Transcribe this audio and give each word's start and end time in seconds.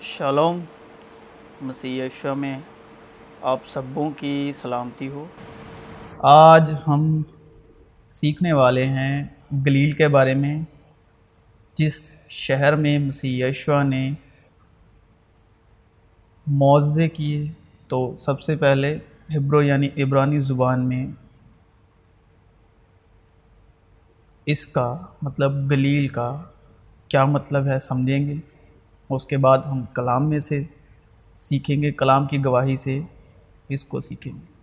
Shalom, 0.00 0.60
مسیح 1.62 2.04
یشوع 2.04 2.34
میں 2.34 2.58
آپ 3.42 3.58
سبوں 3.66 4.10
کی 4.10 4.52
سلامتی 4.62 5.08
ہو۔ 5.08 5.26
آج 6.18 6.74
ہم 6.86 7.22
سیکھنے 8.10 8.52
والے 8.52 8.86
ہیں 8.86 9.24
گلیل 9.66 9.92
کے 9.92 10.08
بارے 10.08 10.34
میں، 10.34 10.62
جس 11.74 12.14
شہر 12.28 12.76
میں 12.76 12.98
مسیح 12.98 13.46
یشوع 13.46 13.82
نے 13.82 14.12
معوضے 16.46 17.08
کیے۔ 17.08 17.46
تو 17.88 18.16
سب 18.16 18.40
سے 18.40 18.56
پہلے 18.56 18.98
ہبرو 19.36 19.62
یعنی 19.62 20.02
عبرانی 20.02 20.40
زبان 20.40 20.88
میں 20.88 21.06
اس 24.46 24.66
کا 24.66 24.96
مطلب 25.22 25.70
گلیل 25.70 26.08
کا 26.08 26.42
کیا 27.08 27.24
مطلب 27.24 27.66
ہے 27.66 27.78
سمجھیں 27.78 28.26
گے؟ 28.26 28.57
اس 29.10 29.26
کے 29.26 29.36
بعد 29.36 29.58
ہم 29.58 29.84
کلام 29.94 30.28
میں 30.28 30.40
سے 30.40 30.62
سیکھیں 31.38 31.82
گے، 31.82 31.92
کلام 31.92 32.26
کی 32.26 32.44
گواہی 32.44 32.76
سے 32.76 33.00
اس 33.68 33.84
کو 33.84 34.00
سیکھیں 34.00 34.32
گے۔ 34.32 34.58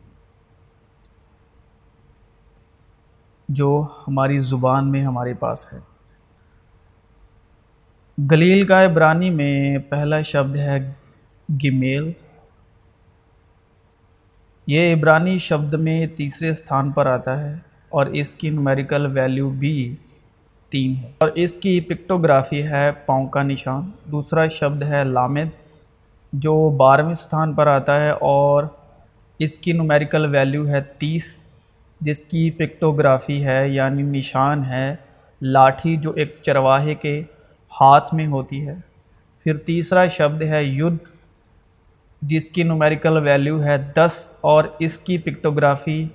جو 3.49 3.87
ہماری 4.07 4.39
زبان 4.39 4.91
میں 4.91 5.05
ہمارے 5.05 5.33
پاس 5.33 5.73
ہے۔ 5.73 5.79
گلیل 8.31 8.67
کا 8.67 8.85
عبرانی 8.85 9.29
میں 9.29 9.77
پہلا 9.77 10.21
شبد 10.21 10.55
ہے 10.55 10.93
گمیل۔ 11.49 12.11
یہ 14.67 14.95
عبرانی 14.95 15.39
شبد 15.39 15.73
میں 15.73 16.07
تیسرے 16.07 16.49
استھان 16.49 16.91
پر 16.91 17.05
آتا 17.05 17.43
ہے 17.43 17.55
اور 17.89 18.05
اس 18.05 18.33
کی 18.33 18.49
نومیریکل 18.49 19.05
ویلیو 19.05 19.49
بھی 19.49 19.95
تین 20.69 20.95
ہے۔ 20.95 21.11
اور 21.17 21.29
اس 21.35 21.51
کی 21.51 21.81
پکٹوگرافی 21.81 22.63
ہے 22.63 22.91
پاؤں 23.05 23.27
کا 23.27 23.43
نشان۔ 23.43 23.91
دوسرا 24.11 24.47
شبد 24.47 24.83
ہے 24.83 25.03
لامد، 25.03 25.49
جو 26.33 26.69
بارہویں 26.69 27.15
ستھان 27.15 27.53
پر 27.53 27.67
آتا 27.67 28.01
ہے 28.01 28.09
اور 28.09 28.63
اس 29.39 29.57
کی 29.57 29.71
نومیریکل 29.71 30.25
ویلیو 30.25 30.67
ہے 30.67 30.81
تیس، 30.97 31.45
جس 32.01 32.19
کی 32.19 32.51
پکٹوگرافی 32.51 33.45
ہے 33.45 33.69
یعنی 33.69 34.01
نشان 34.01 34.65
ہے 34.65 34.95
لاٹھی، 35.41 35.97
جو 35.97 36.11
ایک 36.11 36.35
چرواہے 36.41 36.95
کے 36.95 37.23
ہاتھ 37.81 38.13
میں 38.13 38.27
ہوتی 38.27 38.67
ہے۔ 38.67 38.75
پھر 39.43 39.57
تیسرا 39.57 40.07
شبد 40.07 40.41
ہے 40.41 40.63
یدھ، 40.63 41.03
جس 42.21 42.49
کی 42.49 42.63
نومیریکل 42.63 43.17
ویلیو 43.17 43.63
ہے 43.63 43.77
دس، 43.77 44.27
اور 44.41 44.63
اس 44.79 44.97
کی 44.97 45.17
پکٹوگرافی 45.17 46.07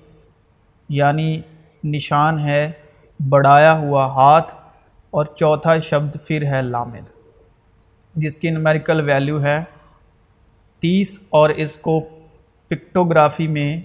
یعنی 0.88 1.40
نشان 1.84 2.38
ہے 2.38 2.70
بڑھایا 3.28 3.72
ہوا 3.78 4.06
ہاتھ 4.06 4.54
اور 5.10 5.24
چوتھا 5.24 5.78
شبد 5.80 6.16
پھر 6.26 6.44
ہے 6.46 6.62
لامد، 6.62 7.08
جس 8.14 8.38
کی 8.38 8.50
نومیریکل 8.50 9.00
ویلیو 9.00 9.42
ہے 9.42 9.58
تیس 10.82 11.20
اور 11.30 11.50
اس 11.50 11.76
کو 11.76 12.00
پکٹوگرافی 12.70 13.46
میں 13.46 13.80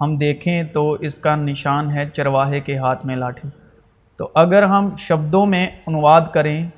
ہم 0.00 0.16
دیکھیں 0.16 0.62
تو 0.62 0.92
اس 0.92 1.18
کا 1.18 1.36
نشان 1.36 1.90
ہے 1.90 2.08
چرواہے 2.14 2.60
کے 2.60 2.78
ہاتھ 2.78 3.06
میں 3.06 3.16
لاٹھی۔ 3.16 3.48
تو 4.16 4.28
اگر 4.34 4.62
ہم 4.62 4.96
شبدوں 4.98 5.46
میں 5.46 5.66
انواد 5.86 6.20
کریں 6.32 6.68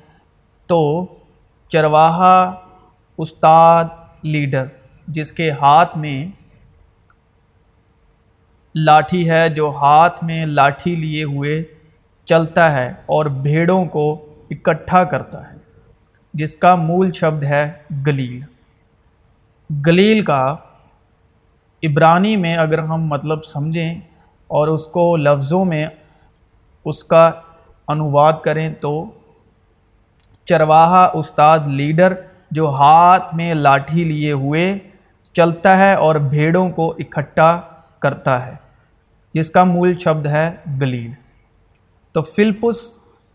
تو 0.67 1.05
چرواہا 1.69 2.61
استاد 3.17 3.85
لیڈر، 4.23 4.65
جس 5.07 5.31
کے 5.31 5.51
ہاتھ 5.51 5.97
میں 5.97 6.25
لاٹھی 8.75 9.29
ہے، 9.29 9.49
جو 9.49 9.71
ہاتھ 9.75 10.23
میں 10.23 10.45
لاٹھی 10.45 10.95
لیے 10.95 11.23
ہوئے 11.23 11.63
چلتا 12.29 12.71
ہے 12.77 12.93
اور 13.05 13.25
بھیڑوں 13.25 13.85
کو 13.85 14.25
اکٹھا 14.51 15.03
کرتا 15.03 15.51
ہے، 15.51 15.55
جس 16.33 16.55
کا 16.55 16.75
مول 16.75 17.11
شبد 17.11 17.43
ہے 17.43 17.71
گلیل۔ 18.07 18.39
گلیل 19.69 20.23
کا 20.23 20.55
عبرانی 21.83 22.35
میں 22.37 22.55
اگر 22.55 22.79
ہم 22.79 23.05
مطلب 23.05 23.45
سمجھیں 23.45 23.99
اور 24.47 24.67
اس 24.67 24.85
کو 24.85 25.15
لفظوں 25.17 25.65
میں 25.65 25.87
اس 26.85 27.03
کا 27.03 27.31
انواد 27.87 28.33
کریں 28.43 28.73
تو 28.73 29.05
چرواہا 30.45 31.03
استاد 31.13 31.59
لیڈر 31.67 32.13
جو 32.51 32.69
ہاتھ 32.69 33.35
میں 33.35 33.53
لاٹھی 33.53 34.03
لیے 34.03 34.31
ہوئے 34.31 34.77
چلتا 35.33 35.77
ہے 35.77 35.93
اور 35.93 36.15
بھیڑوں 36.15 36.69
کو 36.69 36.93
اکٹھا 36.99 37.61
کرتا 37.99 38.45
ہے، 38.45 38.53
جس 39.33 39.49
کا 39.49 39.63
مول 39.63 39.97
شبد 39.99 40.25
ہے 40.25 40.49
گلیل۔ 40.81 41.11
تو 42.11 42.21
فلپس، 42.21 42.77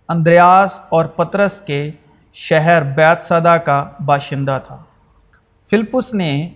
اندریاس 0.08 0.82
اور 0.88 1.04
پترس 1.04 1.60
کے 1.60 1.90
شہر 2.34 2.82
بیت 2.82 3.22
صدا 3.22 3.56
کا 3.56 3.90
باشندہ 4.04 4.58
تھا۔ 4.66 4.82
فلپس 5.70 6.14
نے 6.14 6.50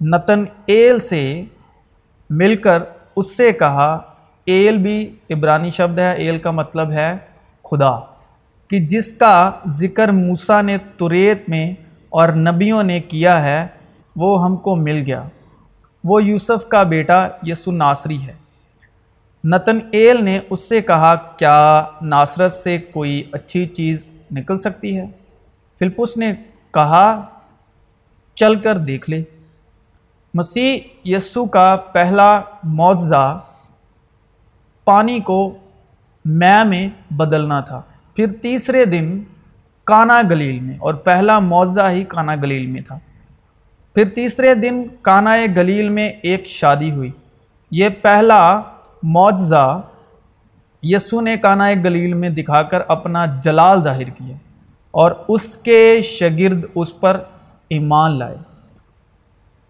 نتن 0.00 0.44
ایل 0.66 1.00
سے 1.00 1.44
مل 2.30 2.56
کر 2.56 2.82
اس 3.16 3.36
سے 3.36 3.52
کہا، 3.52 3.98
ایل 4.44 4.76
بھی 4.76 5.16
عبرانی 5.30 5.70
شبد 5.70 5.98
ہے، 5.98 6.14
ایل 6.14 6.38
کا 6.38 6.50
مطلب 6.50 6.90
ہے 6.90 7.16
خدا۔ 7.70 7.98
کہ 8.68 8.78
جس 8.78 9.12
کا 9.12 9.50
ذکر 9.68 10.08
موسیٰ 10.08 10.62
نے 10.62 10.78
توریت 10.96 11.48
میں 11.48 11.74
اور 12.08 12.28
نبیوں 12.28 12.82
نے 12.82 13.00
کیا 13.00 13.42
ہے، 13.42 13.66
وہ 14.16 14.44
ہم 14.44 14.56
کو 14.56 14.76
مل 14.76 15.02
گیا۔ 15.06 15.22
وہ 16.04 16.24
یوسف 16.24 16.68
کا 16.68 16.82
بیٹا 16.82 17.28
یسو 17.42 17.72
ناصری 17.72 18.26
ہے۔ 18.26 18.39
نتن 19.44 19.78
ایل 19.92 20.24
نے 20.24 20.38
اس 20.50 20.68
سے 20.68 20.80
کہا، 20.80 21.14
کیا 21.14 21.84
ناصرت 22.02 22.52
سے 22.52 22.78
کوئی 22.78 23.22
اچھی 23.32 23.66
چیز 23.66 24.10
نکل 24.30 24.58
سکتی 24.58 24.96
ہے؟ 24.96 25.04
فلپس 25.78 26.16
نے 26.16 26.32
کہا، 26.70 27.24
چل 28.36 28.54
کر 28.54 28.78
دیکھ 28.78 29.10
لے۔ 29.10 29.22
مسیح 30.34 30.78
یسو 31.04 31.44
کا 31.46 31.76
پہلا 31.92 32.40
معجزہ 32.64 33.40
پانی 34.84 35.20
کو 35.20 35.58
میں 36.24 36.64
میں 36.64 36.88
بدلنا 37.10 37.60
تھا۔ 37.60 37.80
پھر 38.14 38.26
تیسرے 38.42 38.84
دن 38.84 39.22
کانا 39.84 40.22
گلیل 40.30 40.60
میں، 40.60 40.76
اور 40.78 40.94
پہلا 40.94 41.38
معجزہ 41.38 41.90
ہی 41.90 42.04
کانا 42.04 42.34
گلیل 42.34 42.66
میں 42.66 42.80
تھا۔ 42.80 42.98
پھر 43.94 44.08
تیسرے 44.08 44.54
دن 44.54 44.84
کانا 45.02 45.34
گلیل 45.56 45.88
میں 45.88 46.08
ایک 46.22 46.46
شادی 46.46 46.90
ہوئی۔ 46.90 47.10
یہ 47.70 47.88
پہلا 48.02 48.60
معجزہ 49.02 49.80
یسو 50.82 51.20
نے 51.20 51.36
کانا 51.36 51.72
گلیل 51.72 52.14
میں 52.14 52.30
دکھا 52.30 52.62
کر 52.62 52.78
اپنا 52.88 53.26
جلال 53.26 53.82
ظاہر 53.82 54.10
کیا 54.10 54.36
اور 54.90 55.12
اس 55.28 55.56
کے 55.56 56.02
شگرد 56.02 56.64
اس 56.74 57.00
پر 57.00 57.22
ایمان 57.68 58.18
لائے۔ 58.18 58.36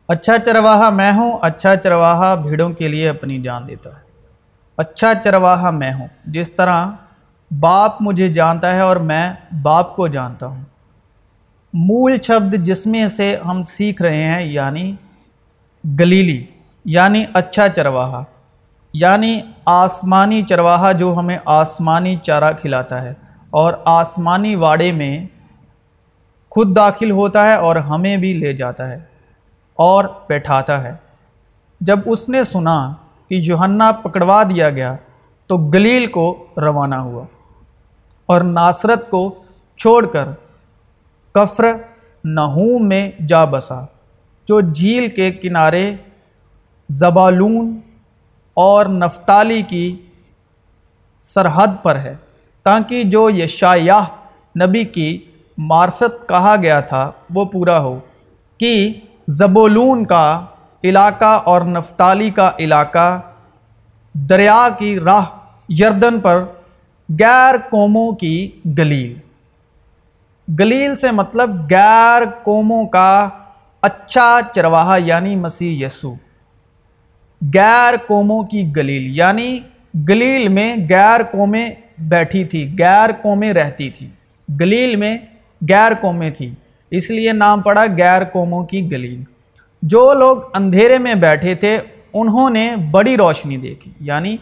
اچھا 0.09 0.39
چرواہا 0.39 0.91
میں 0.91 1.13
ہوں 1.13 1.39
اچھا 1.43 1.77
چرواہا 1.77 2.35
بھیڑوں 2.35 2.71
کے 2.71 2.89
لیے 2.89 3.09
اپنی 3.09 3.43
جان 3.43 3.69
دیتا 3.69 3.91
ہے۔ 3.91 4.11
اچھا 4.77 5.13
چرواہا 5.25 5.71
میں 5.71 5.93
ہوں، 5.93 6.09
جس 6.27 6.51
طرح 6.51 6.87
باپ 7.61 8.03
مجھے 8.03 8.29
جانتا 8.29 8.75
ہے 8.75 8.81
اور 8.81 8.97
میں 8.97 9.33
باپ 9.63 9.97
کو 9.97 10.09
جانتا 10.09 10.47
ہوں۔ 10.47 10.65
مول 11.73 12.21
شبد 12.23 12.55
جس 12.55 12.87
میں 12.87 13.09
سے 13.09 13.37
ہم 13.47 13.65
سیکھ 13.65 14.03
رہے 14.03 14.25
ہیں 14.25 14.43
یعنی 14.43 14.95
گلیلی 16.01 16.47
یعنی 16.85 17.25
اچھا 17.33 17.69
چرواہا۔ 17.69 18.25
یعنی 18.93 19.41
آسمانی 19.65 20.43
چرواہا 20.43 20.93
جو 20.93 21.15
ہمیں 21.17 21.39
آسمانی 21.45 22.17
چارہ 22.17 22.53
کھلاتا 22.53 23.03
ہے 23.03 23.13
اور 23.51 23.73
آسمانی 23.85 24.55
واڑے 24.55 24.93
میں 24.93 25.27
خود 26.51 26.77
داخل 26.77 27.11
ہوتا 27.11 27.47
ہے 27.47 27.55
اور 27.55 27.77
ہمیں 27.77 28.17
بھی 28.17 28.33
لے 28.33 28.53
جاتا 28.53 28.89
ہے 28.89 28.99
اور 29.75 30.05
بیٹھاتا 30.29 30.83
ہے۔ 30.83 30.93
جب 31.81 31.99
اس 32.07 32.29
نے 32.29 32.45
سنا 32.45 32.93
کہ 33.29 33.35
یوحنا 33.35 33.93
پکڑوا 33.93 34.43
دیا 34.43 34.71
گیا 34.71 34.97
تو 35.47 35.57
گلیل 35.57 36.07
کو 36.07 36.45
روانہ 36.57 36.95
ہوا 36.95 37.25
اور 38.27 38.41
ناصرت 38.41 39.11
کو 39.11 39.35
چھوڑ 39.77 40.07
کر 40.07 40.29
کفر 41.33 41.65
نہوم 42.25 42.89
میں 42.89 43.11
جا 43.29 43.45
بسا، 43.45 43.81
جو 44.49 44.61
جھیل 44.61 45.09
کے 45.09 45.31
کنارے 45.31 45.97
زبالون 46.89 47.81
اور 48.55 48.87
نفتالی 48.87 49.63
کی 49.63 49.97
سرحد 51.23 51.83
پر 51.83 51.97
ہے، 51.97 52.17
تاکہ 52.63 53.05
جو 53.05 53.31
یشایہ 53.31 54.05
نبی 54.63 54.85
کی 54.85 55.19
معرفت 55.59 56.29
کہا 56.29 56.57
گیا 56.63 56.81
تھا، 56.81 57.11
وہ 57.35 57.45
پورا 57.45 57.81
ہو۔ 57.81 57.99
کہ 58.59 58.93
زبولون 59.29 60.05
کا 60.05 60.45
علاقہ 60.85 61.41
اور 61.45 61.63
نفتالی 61.63 62.31
کا 62.31 62.51
علاقہ 62.59 63.21
دریا 64.15 64.69
کی 64.79 65.01
راہ 65.01 65.25
یردن 65.69 66.21
پر 66.21 66.45
غیر 67.19 67.55
قوموں 67.71 68.13
کی 68.13 68.51
گلیل۔ 68.79 69.19
گلیل 70.59 70.97
سے 70.97 71.11
مطلب 71.11 71.51
غیر 71.71 72.23
قوموں 72.43 72.87
کا 72.87 73.29
اچھا 73.81 74.39
چرواہا 74.55 74.97
یعنی 74.97 75.37
مسیح 75.37 75.87
یسو 75.87 76.15
غیر 77.55 77.95
قوموں 78.07 78.43
کی 78.43 78.77
گلیل 78.77 79.17
یعنی 79.17 79.59
گلیل 80.09 80.49
میں 80.49 80.77
غیر 80.91 81.21
قومیں 81.23 81.71
بیٹھی 81.99 82.45
تھی، 82.45 82.77
غیر 82.79 83.11
قومیں 83.23 83.53
رہتی 83.53 83.91
تھی۔ 83.91 84.09
گلیل 84.61 84.97
میں 84.97 85.19
غیر 85.69 85.93
قومیں 86.01 86.31
تھی، 86.31 86.51
اس 86.91 87.11
لیے 87.11 87.33
نام 87.33 87.61
پڑا 87.61 87.85
غیر 87.99 88.25
قوموں 88.25 88.65
کی 88.65 88.91
گلیل۔ 88.91 89.23
جو 89.83 90.15
لوگ 90.15 90.37
اندھیرے 90.55 90.99
میں 90.99 91.15
بیٹھے 91.15 91.55
تھے، 91.55 91.79
انہوں 92.13 92.51
نے 92.51 92.77
بڑی 92.91 93.17
روشنی 93.17 93.57
دیکھی 93.57 93.91
یعنی 94.01 94.37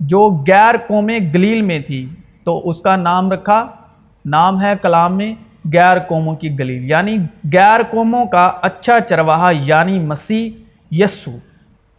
جو 0.00 0.44
غیر 0.48 0.74
قومیں 0.86 1.18
گلیل 1.34 1.62
میں 1.62 1.78
تھی، 1.80 2.06
تو 2.44 2.70
اس 2.70 2.80
کا 2.80 2.96
نام 2.96 3.32
رکھا، 3.32 3.66
نام 4.24 4.62
ہے 4.62 4.72
کلام 4.82 5.16
میں 5.16 5.34
غیر 5.72 5.98
قوموں 5.98 6.36
کی 6.36 6.58
گلیل 6.58 6.90
یعنی 6.90 7.16
غیر 7.52 7.80
قوموں 7.90 8.26
کا 8.26 8.52
اچھا 8.62 9.00
چرواہا 9.00 9.50
یعنی 9.50 9.98
مسیح 9.98 10.50
یسو۔ 10.90 11.38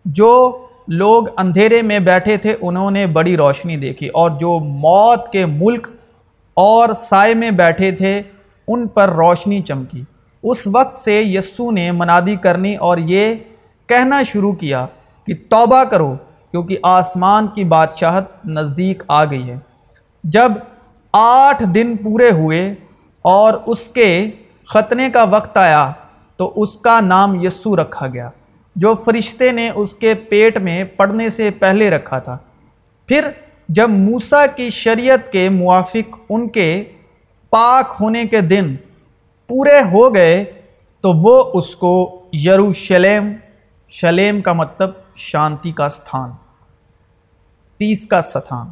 جو 0.05 0.57
لوگ 0.87 1.23
اندھیرے 1.37 1.81
میں 1.81 1.99
بیٹھے 1.99 2.37
تھے، 2.37 2.55
انہوں 2.61 2.91
نے 2.91 3.07
بڑی 3.07 3.37
روشنی 3.37 3.77
دیکھی 3.77 4.07
اور 4.07 4.29
جو 4.29 4.59
موت 4.59 5.29
کے 5.29 5.45
ملک 5.45 5.87
اور 6.53 6.89
سائے 6.93 7.33
میں 7.33 7.51
بیٹھے 7.51 7.91
تھے، 7.91 8.21
ان 8.67 8.87
پر 8.87 9.09
روشنی 9.09 9.61
چمکی۔ 9.61 10.03
اس 10.43 10.57
وقت 10.73 11.03
سے 11.03 11.21
یسو 11.21 11.71
نے 11.71 11.91
منادی 11.91 12.35
کرنی 12.35 12.75
اور 12.75 12.97
یہ 12.97 13.35
کہنا 13.87 14.23
شروع 14.23 14.53
کیا 14.53 14.85
کہ 15.27 15.33
توبہ 15.49 15.83
کرو، 15.83 16.15
کیونکہ 16.51 16.77
آسمان 16.83 17.47
کی 17.47 17.63
بادشاہت 17.63 18.45
نزدیک 18.45 19.03
آ 19.07 19.25
گئی 19.25 19.49
ہے۔ 19.49 19.55
جب 20.23 20.51
آٹھ 21.13 21.63
دن 21.63 21.95
پورے 22.03 22.31
ہوئے 22.31 22.75
اور 23.21 23.53
اس 23.65 23.79
کے 23.79 24.29
ختنے 24.67 25.09
کا 25.09 25.23
وقت 25.23 25.57
آیا، 25.57 25.91
تو 26.37 26.53
اس 26.55 26.77
کا 26.77 26.99
نام 26.99 27.43
یسو 27.43 27.75
رکھا 27.75 28.07
گیا۔ 28.07 28.29
جو 28.75 28.95
فرشتے 29.05 29.51
نے 29.51 29.69
اس 29.75 29.95
کے 29.95 30.13
پیٹ 30.13 30.57
میں 30.57 30.83
پڑھنے 30.83 31.29
سے 31.29 31.49
پہلے 31.49 31.89
رکھا 31.89 32.19
تھا۔ 32.19 32.37
پھر 33.07 33.27
جب 33.69 33.89
موسیٰ 33.89 34.45
کی 34.55 34.69
شریعت 34.69 35.31
کے 35.31 35.49
موافق 35.49 36.15
ان 36.29 36.49
کے 36.49 36.83
پاک 37.49 37.95
ہونے 37.99 38.25
کے 38.25 38.41
دن 38.41 38.75
پورے 39.47 39.81
ہو 39.91 40.15
گئے، 40.15 40.43
تو 41.01 41.13
وہ 41.13 41.51
اس 41.53 41.75
کو 41.75 42.23
یروشلم 42.45 43.31
شلیم 43.89 44.41
کا 44.41 44.53
مطلب 44.53 44.89
شانتی 45.15 45.71
کا 45.71 45.89
ستھان 45.89 46.31
پیس 47.77 48.07
کا 48.07 48.21
ستھان۔ 48.21 48.67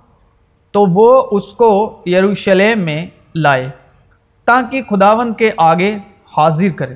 تو 0.71 0.85
وہ 0.85 1.27
اس 1.31 1.53
کو 1.53 2.01
یروشلم 2.05 2.79
میں 2.79 3.05
لائے 3.35 3.69
تاکہ 4.45 4.81
خداون 4.89 5.33
کے 5.33 5.51
آگے 5.57 5.95
حاضر 6.37 6.67
کرے۔ 6.75 6.95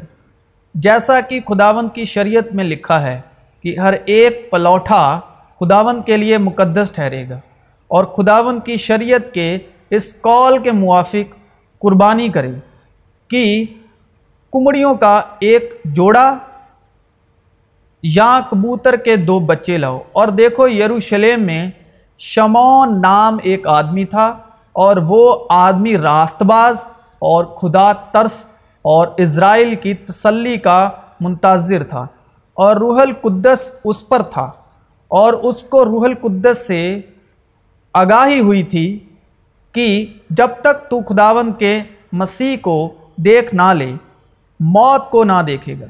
جیسا 0.75 1.21
کہ 1.21 1.39
خداون 1.47 1.89
کی 1.89 2.05
شریعت 2.05 2.55
میں 2.55 2.63
لکھا 2.63 3.01
ہے 3.01 3.21
کہ 3.63 3.79
ہر 3.79 3.93
ایک 4.05 4.51
پلوٹھا 4.51 5.19
خداون 5.59 6.01
کے 6.01 6.17
لیے 6.17 6.37
مقدس 6.37 6.91
ٹھہرے 6.91 7.29
گا 7.29 7.39
اور 7.87 8.03
خداون 8.05 8.59
کی 8.59 8.77
شریعت 8.77 9.33
کے 9.33 9.57
اس 9.89 10.13
کال 10.13 10.57
کے 10.57 10.71
موافق 10.71 11.35
قربانی 11.79 12.29
کرے 12.29 12.51
کہ 13.27 13.65
کمڑیوں 14.53 14.95
کا 14.95 15.21
ایک 15.39 15.81
جوڑا 15.85 16.35
یا 18.03 18.39
کبوتر 18.51 18.95
کے 18.95 19.15
دو 19.15 19.39
بچے 19.39 19.77
لاؤ۔ 19.77 19.99
اور 20.11 20.27
دیکھو 20.27 20.67
یروشلم 20.67 21.43
میں 21.43 21.69
شمون 22.19 23.01
نام 23.01 23.37
ایک 23.43 23.67
آدمی 23.67 24.05
تھا 24.05 24.37
اور 24.71 24.97
وہ 24.97 25.45
آدمی 25.49 25.97
راست 25.97 26.43
باز 26.43 26.75
اور 27.19 27.45
خدا 27.45 27.93
ترس 27.93 28.43
اور 28.85 29.07
اسرائیل 29.17 29.75
کی 29.75 29.93
تسلی 29.93 30.57
کا 30.57 30.89
منتظر 31.19 31.83
تھا 31.83 32.07
اور 32.53 32.75
روح 32.75 33.01
القدس 33.01 33.75
اس 33.83 34.07
پر 34.09 34.21
تھا 34.21 34.51
اور 35.07 35.33
اس 35.33 35.63
کو 35.63 35.85
روح 35.85 36.05
القدس 36.05 36.67
سے 36.67 37.01
آگاہی 37.93 38.39
ہوئی 38.39 38.63
تھی 38.63 38.99
کہ 39.71 40.05
جب 40.29 40.47
تک 40.61 40.89
تو 40.89 41.01
خداون 41.01 41.51
کے 41.53 41.79
مسیح 42.11 42.57
کو 42.61 42.93
دیکھ 43.17 43.55
نہ 43.55 43.73
لے، 43.73 43.91
موت 44.59 45.09
کو 45.09 45.23
نہ 45.23 45.41
دیکھے 45.47 45.75
گا۔ 45.79 45.85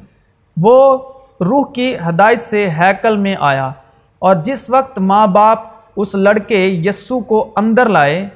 وہ 0.56 0.98
روح 1.40 1.72
کی 1.72 1.94
ہدایت 2.08 2.42
سے 2.42 2.68
ہیکل 2.68 3.16
میں 3.16 3.36
آیا 3.40 3.70
اور 4.18 4.34
جس 4.44 4.70
وقت 4.70 4.98
ماں 4.98 5.26
باپ 5.26 5.58
اس 5.96 6.14
لڑکے 6.14 6.66
یسو 6.66 7.20
کو 7.20 7.52
اندر 7.56 7.88
لائے 7.88 8.28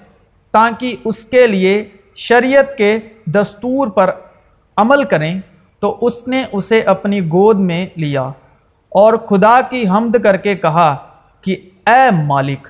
تاکہ 0.50 0.96
اس 1.04 1.24
کے 1.24 1.46
لیے 1.46 1.84
شریعت 2.16 2.76
کے 2.76 2.98
دستور 3.26 3.88
پر 3.88 4.10
عمل 4.80 5.04
کریں 5.04 5.40
تو 5.82 5.96
اس 6.00 6.26
نے 6.28 6.42
اسے 6.52 6.80
اپنی 6.92 7.20
گود 7.26 7.58
میں 7.60 7.84
لیا 7.96 8.22
اور 8.92 9.14
خدا 9.28 9.60
کی 9.70 9.86
حمد 9.88 10.16
کر 10.22 10.36
کے 10.36 10.54
کہا 10.56 10.94
کہ 11.44 11.56
اے 11.86 12.10
مالک، 12.26 12.66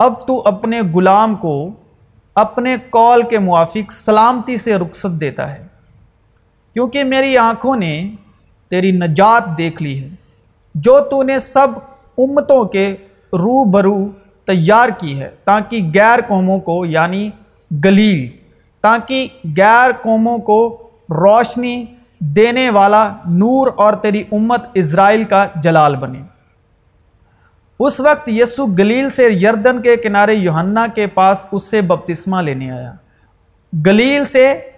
اب 0.00 0.26
تو 0.26 0.40
اپنے 0.46 0.80
غلام 0.94 1.34
کو 1.34 1.54
اپنے 2.36 2.76
کال 2.90 3.22
کے 3.30 3.38
موافق 3.38 3.92
سلامتی 3.92 4.56
سے 4.56 4.74
رخصت 4.76 5.20
دیتا 5.20 5.52
ہے، 5.52 5.66
کیونکہ 6.76 7.04
میری 7.04 7.36
آنکھوں 7.38 7.76
نے 7.76 7.92
تیری 8.72 8.90
نجات 8.92 9.56
دیکھ 9.58 9.82
لی 9.82 9.98
ہے، 10.02 10.08
جو 10.74 10.98
تو 11.10 11.22
نے 11.22 11.38
سب 11.38 11.78
امتوں 12.18 12.64
کے 12.66 12.86
رو 13.32 13.62
برو 13.70 13.98
تیار 14.48 14.88
کی 14.98 15.18
ہے، 15.20 15.30
تاکہ 15.44 15.90
غیر 15.94 16.20
قوموں 16.28 16.58
کو 16.60 16.84
یعنی 16.86 17.28
گلیل، 17.70 18.28
تاکہ 18.84 19.26
غیر 19.56 19.90
قوموں 20.02 20.38
کو 20.40 20.60
روشنی 21.10 21.86
دینے 22.18 22.70
والا 22.70 23.08
نور 23.26 23.70
اور 23.76 23.92
تیری 23.92 24.24
امت 24.32 24.62
اسرائیل 24.74 25.24
کا 25.24 25.46
جلال 25.56 25.96
بنے۔ 25.96 26.22
اس 27.80 28.00
وقت 28.00 28.28
یسو 28.28 28.66
گلیل 28.66 29.10
سے 29.10 29.22
یردن 29.22 29.82
کے 29.82 29.96
کنارے 29.96 30.34
یوہنا 30.34 30.86
کے 30.94 31.06
پاس 31.06 31.46
اس 31.52 31.64
سے 31.64 31.80
بپتسمہ 31.80 32.42
لینے 32.42 32.70
آیا۔ 32.70 32.92
گلیل 33.86 34.24
سے 34.24 34.70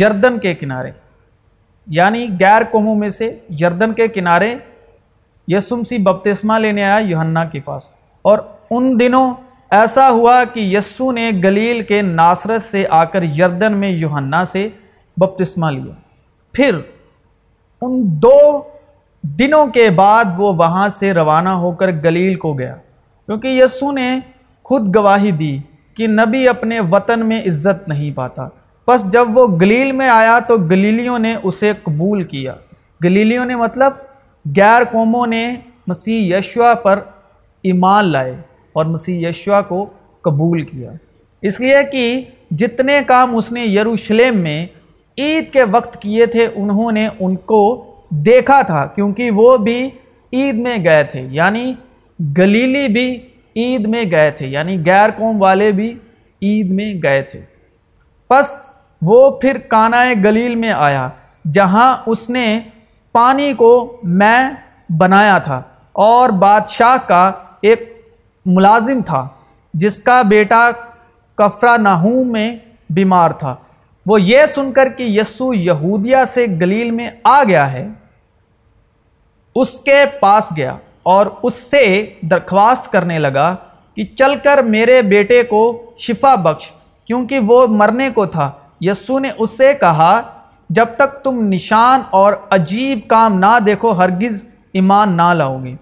یردن 0.00 0.38
کے 0.38 0.54
کنارے 0.54 0.90
یعنی 1.86 2.26
غیر 2.40 2.62
قوموں 2.70 2.94
میں 2.94 3.10
سے 3.10 3.38
یردن 3.60 3.92
کے 3.92 4.08
کنارے 4.08 4.54
یسمسی 5.48 5.98
بپتسمہ 5.98 6.54
لینے 6.58 6.84
آیا 6.84 7.06
یوہنا 7.06 7.44
کے 7.44 7.60
پاس۔ 7.60 7.82
اور 8.22 8.38
ان 8.70 9.00
دنوں 9.00 9.34
ایسا 9.70 10.10
ہوا 10.10 10.44
کہ 10.52 10.60
یسو 10.60 11.12
نے 11.12 11.30
گلیل 11.44 11.82
کے 11.82 12.02
ناصرت 12.02 12.62
سے 12.70 12.86
آ 12.90 13.04
کر 13.04 13.22
یردن 13.22 13.72
میں 13.72 13.88
یوہنا 13.88 14.44
سے 14.52 14.68
بپتسمہ 15.16 15.70
لیا۔ 15.70 15.94
پھر 16.52 16.74
ان 17.82 18.02
دو 18.04 18.62
دنوں 19.22 19.66
کے 19.66 19.90
بعد 19.90 20.24
وہ 20.38 20.52
وہاں 20.54 20.88
سے 20.88 21.14
روانہ 21.14 21.48
ہو 21.48 21.72
کر 21.72 21.90
گلیل 21.90 22.34
کو 22.34 22.52
گیا۔ 22.54 22.74
کیونکہ 23.26 23.48
یسو 23.48 23.92
نے 23.92 24.20
خود 24.62 24.96
گواہی 24.96 25.30
دی 25.30 25.58
کہ 25.94 26.06
نبی 26.06 26.48
اپنے 26.48 26.80
وطن 26.80 27.26
میں 27.26 27.40
عزت 27.40 27.88
نہیں 27.88 28.16
پاتا۔ 28.16 28.48
بس 28.88 29.12
جب 29.12 29.38
وہ 29.38 29.46
گلیل 29.46 29.92
میں 29.92 30.08
آیا 30.08 30.38
تو 30.38 30.56
گلیلیوں 30.56 31.18
نے 31.18 31.34
اسے 31.42 31.72
قبول 31.82 32.22
کیا۔ 32.22 32.54
گلیلیوں 33.04 33.44
نے 33.44 33.56
مطلب 33.56 33.92
غیر 34.56 34.82
قوموں 34.92 35.26
نے 35.26 35.56
مسیح 35.86 36.36
یشوا 36.36 36.74
پر 36.74 37.00
ایمان 37.62 38.04
لائے 38.04 38.36
اور 38.72 38.84
مسیح 38.84 39.28
یشوا 39.28 39.60
کو 39.60 39.86
قبول 40.22 40.64
کیا۔ 40.64 40.92
اس 41.42 41.60
لیے 41.60 41.76
کہ 41.92 42.24
جتنے 42.50 43.00
کام 43.06 43.36
اس 43.36 43.52
نے 43.52 43.64
یروشلم 43.64 44.38
میں 44.38 44.66
عید 45.20 45.52
کے 45.52 45.64
وقت 45.70 46.00
کیے 46.02 46.26
تھے، 46.26 46.46
انہوں 46.54 46.92
نے 46.92 47.06
ان 47.18 47.36
کو 47.50 47.62
دیکھا 48.26 48.60
تھا، 48.62 48.86
کیونکہ 48.94 49.30
وہ 49.30 49.56
بھی 49.58 49.78
عید 50.32 50.58
میں 50.58 50.76
گئے 50.84 51.04
تھے 51.04 51.26
یعنی 51.30 51.72
گلیلی 52.18 52.86
بھی 52.88 53.08
عید 53.56 53.86
میں 53.88 54.04
گئے 54.10 54.30
تھے 54.30 54.46
یعنی 54.46 54.76
غیر 54.86 55.10
قوم 55.16 55.40
والے 55.42 55.70
بھی 55.72 55.88
عید 56.42 56.70
میں 56.70 56.92
گئے 57.02 57.22
تھے۔ 57.22 57.40
پس 58.30 58.58
وہ 59.02 59.30
پھر 59.40 59.58
کانائے 59.68 60.14
گلیل 60.24 60.54
میں 60.54 60.72
آیا، 60.78 61.08
جہاں 61.44 61.94
اس 62.06 62.28
نے 62.30 62.60
پانی 63.14 63.52
کو 63.54 63.72
میں 64.02 64.50
بنایا 64.98 65.38
تھا، 65.38 65.62
اور 65.94 66.28
بادشاہ 66.38 66.96
کا 67.06 67.30
ایک 67.60 67.88
ملازم 68.46 69.00
تھا، 69.06 69.26
جس 69.74 69.98
کا 70.02 70.20
بیٹا 70.28 70.70
کفرا 71.38 71.76
ناہوم 71.76 72.30
میں 72.32 72.54
بیمار 72.90 73.30
تھا۔ 73.30 73.54
وہ 74.10 74.20
یہ 74.20 74.46
سن 74.54 74.70
کر 74.72 74.88
کہ 74.88 75.02
یسو 75.02 75.52
یہودیہ 75.54 76.16
سے 76.32 76.44
گلیل 76.60 76.90
میں 76.90 77.10
آ 77.24 77.42
گیا 77.44 77.72
ہے، 77.72 77.86
اس 79.56 79.80
کے 79.80 80.04
پاس 80.20 80.44
گیا 80.56 80.76
اور 81.02 81.26
اس 81.42 81.54
سے 81.54 81.82
درخواست 82.22 82.90
کرنے 82.92 83.18
لگا 83.18 83.54
کہ 83.96 84.04
چل 84.18 84.34
کر 84.42 84.62
میرے 84.62 85.02
بیٹے 85.02 85.42
کو 85.42 85.60
شفا 85.98 86.34
بخش، 86.34 86.70
کیونکہ 87.08 87.38
وہ 87.38 87.66
مرنے 87.70 88.08
کو 88.14 88.26
تھا۔ 88.26 88.50
یسو 88.80 89.18
نے 89.18 89.30
اس 89.38 89.50
سے 89.56 89.72
کہا، 89.80 90.20
جب 90.70 90.86
تک 90.96 91.22
تم 91.24 91.38
نشان 91.44 92.00
اور 92.10 92.32
عجیب 92.50 92.98
کام 93.06 93.38
نہ 93.38 93.58
دیکھو، 93.66 93.92
ہرگز 93.92 94.42
ایمان 94.72 95.16
نہ 95.16 95.32
لاؤ 95.34 95.58
گے۔ 95.64 95.74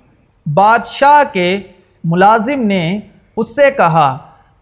بادشاہ 0.47 1.23
کے 1.32 1.61
ملازم 2.04 2.66
نے 2.66 2.99
اس 3.37 3.54
سے 3.56 3.70
کہا، 3.76 4.08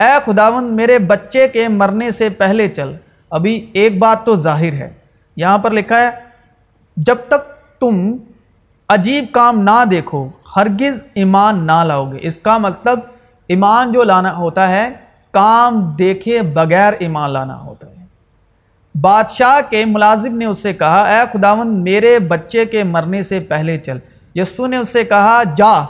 اے 0.00 0.12
خداوند، 0.25 0.70
میرے 0.70 0.99
بچے 0.99 1.49
کے 1.49 1.66
مرنے 1.68 2.11
سے 2.11 2.28
پہلے 2.28 2.68
چل۔ 2.68 2.94
ابھی 3.36 3.70
ایک 3.72 3.98
بات 3.98 4.26
تو 4.26 4.36
ظاہر 4.36 4.72
ہے۔ 4.72 4.94
یہاں 5.36 5.58
پر 5.58 5.70
لکھا 5.70 6.00
ہے، 6.00 6.10
جب 6.96 7.16
تک 7.28 7.48
تم 7.80 8.16
عجیب 8.88 9.24
کام 9.32 9.60
نہ 9.60 9.84
دیکھو، 9.90 10.28
ہرگز 10.56 11.04
ایمان 11.14 11.66
نہ 11.66 11.84
لاؤ 11.84 12.12
گے 12.12 12.18
اس 12.20 12.40
کا 12.40 12.58
مطلب 12.58 13.00
ایمان 13.46 13.92
جو 13.92 14.02
لانا 14.02 14.36
ہوتا 14.36 14.68
ہے، 14.68 14.88
کام 15.30 15.94
دیکھے 15.98 16.42
بغیر 16.42 16.92
ایمان 16.98 17.30
لانا 17.30 17.60
ہوتا 17.60 17.86
ہے۔ 17.90 18.04
بادشاہ 19.00 19.70
کے 19.70 19.84
ملازم 19.84 20.36
نے 20.36 20.44
اس 20.44 20.58
سے 20.58 20.72
کہا، 20.72 21.02
اے 21.02 21.20
خداوند، 21.32 21.82
میرے 21.82 22.18
بچے 22.18 22.64
کے 22.64 22.82
مرنے 22.82 23.22
سے 23.22 23.40
پہلے 23.40 23.78
چل۔ 23.78 23.98
یسو 24.34 24.66
نے 24.66 24.76
اس 24.76 24.88
سے 24.88 25.04
کہا، 25.04 25.42
جا، 25.56 25.84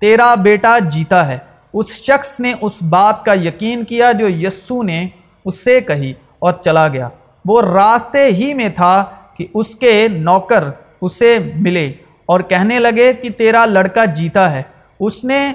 تیرا 0.00 0.34
بیٹا 0.34 0.78
جیتا 0.78 1.26
ہے۔ 1.26 1.38
اس 1.74 1.86
شخص 1.86 2.40
نے 2.40 2.54
اس 2.60 2.82
بات 2.82 3.24
کا 3.24 3.32
یقین 3.32 3.84
کیا 3.84 4.12
جو 4.12 4.28
یسو 4.28 4.82
نے 4.82 5.08
اس 5.44 5.64
سے 5.64 5.80
کہی۔ 5.80 6.12
اور 6.42 6.52
چلا 6.64 6.88
گیا۔ 6.88 7.08
وہ 7.44 7.62
راستے 7.62 8.26
ہی 8.26 8.54
میں 8.54 8.68
تھا 8.68 9.04
کہ 9.36 9.46
اس 9.54 9.74
کے 9.74 10.08
نوکر 10.08 10.64
اسے 11.00 11.38
ملے 11.56 11.92
اور 12.26 12.40
کہنے 12.40 12.78
لگے 12.78 13.12
کہ 13.12 13.28
تیرا 13.30 13.66
لڑکا 13.66 14.04
جیتا 14.04 14.50
ہے۔ 14.50 14.62
اس 15.00 15.24
نے 15.24 15.52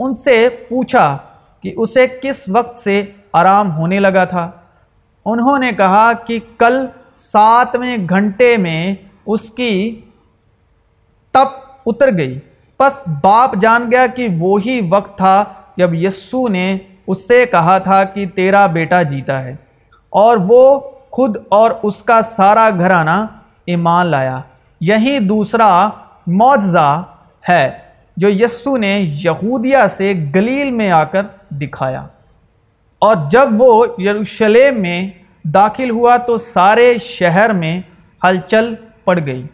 ان 0.00 0.14
سے 0.14 0.48
پوچھا 0.68 1.18
کہ 1.62 1.72
اسے 1.76 2.06
کس 2.22 2.48
وقت 2.48 2.80
سے 2.80 3.02
آرام 3.32 3.76
ہونے 3.76 4.00
لگا 4.00 4.24
تھا۔ 4.24 4.50
انہوں 5.26 5.58
نے 5.58 5.70
کہا 5.76 6.12
کہ 6.26 6.38
کل 6.58 6.86
ساتویں 7.16 7.96
گھنٹے 8.08 8.56
میں 8.56 8.94
اس 9.26 9.50
کی 9.50 10.00
تپ 11.30 11.80
اتر 11.86 12.10
گئی۔ 12.18 12.38
پس 12.76 13.08
باپ 13.22 13.54
جان 13.60 13.88
گیا 13.92 14.06
کہ 14.06 14.28
وہی 14.38 14.80
وقت 14.90 15.16
تھا 15.18 15.44
جب 15.76 15.94
یسو 15.94 16.48
نے 16.48 16.78
اس 17.06 17.28
سے 17.28 17.44
کہا 17.50 17.78
تھا 17.78 18.04
کہ 18.04 18.26
تیرا 18.34 18.66
بیٹا 18.66 19.02
جیتا 19.02 19.44
ہے۔ 19.44 19.56
اور 20.10 20.36
وہ 20.40 20.80
خود 21.10 21.36
اور 21.48 21.70
اس 21.82 22.02
کا 22.02 22.22
سارا 22.22 22.70
گھرانہ 22.78 23.26
ایمان 23.64 24.06
لایا۔ 24.06 24.40
یہی 24.80 25.18
دوسرا 25.18 25.88
معجزہ 26.26 27.02
ہے 27.48 27.70
جو 28.16 28.28
یسو 28.28 28.76
نے 28.76 29.00
یہودیہ 29.00 29.76
سے 29.90 30.12
گلیل 30.34 30.70
میں 30.70 30.90
آ 30.90 31.04
کر 31.04 31.22
دکھایا۔ 31.50 32.06
اور 32.98 33.16
جب 33.30 33.48
وہ 33.58 33.86
یروشلم 33.98 34.80
میں 34.80 35.10
داخل 35.44 35.90
ہوا 35.90 36.16
تو 36.16 36.38
سارے 36.38 36.94
شہر 37.00 37.52
میں 37.52 37.80
ہلچل 38.24 38.74
پڑ 39.04 39.18
گئی 39.26 39.46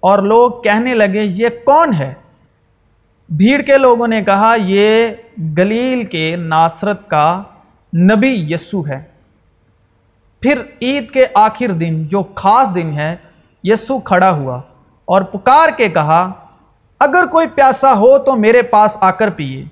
اور 0.00 0.18
لوگ 0.18 0.50
کہنے 0.50 0.94
لگے، 0.94 1.22
یہ 1.22 1.48
کون 1.64 1.92
ہے؟ 1.92 2.14
بھیڑ 3.28 3.62
کے 3.62 3.78
لوگوں 3.78 4.08
نے 4.08 4.24
کہا، 4.24 4.56
یہ 4.58 5.08
گلیل 5.58 6.04
کے 6.04 6.36
ناصرت 6.36 7.08
کا 7.08 7.42
نبی 7.96 8.52
یسو 8.52 8.86
ہے۔ 8.86 9.15
پھر 10.46 10.60
عید 10.82 11.10
کے 11.10 11.24
آخر 11.34 11.70
دن 11.72 12.02
جو 12.08 12.22
خاص 12.34 12.74
دن 12.74 12.92
ہے، 12.92 13.14
یسو 13.64 13.98
کھڑا 14.00 14.30
ہوا 14.30 14.60
اور 15.08 15.22
پکار 15.22 15.68
کے 15.76 15.88
کہا، 15.88 16.20
اگر 17.00 17.26
کوئی 17.26 17.46
پیاسا 17.54 17.92
ہو 17.92 18.16
تو 18.18 18.36
میرے 18.36 18.62
پاس 18.62 18.96
آ 19.00 19.10
کر 19.10 19.30
پیے 19.30 19.64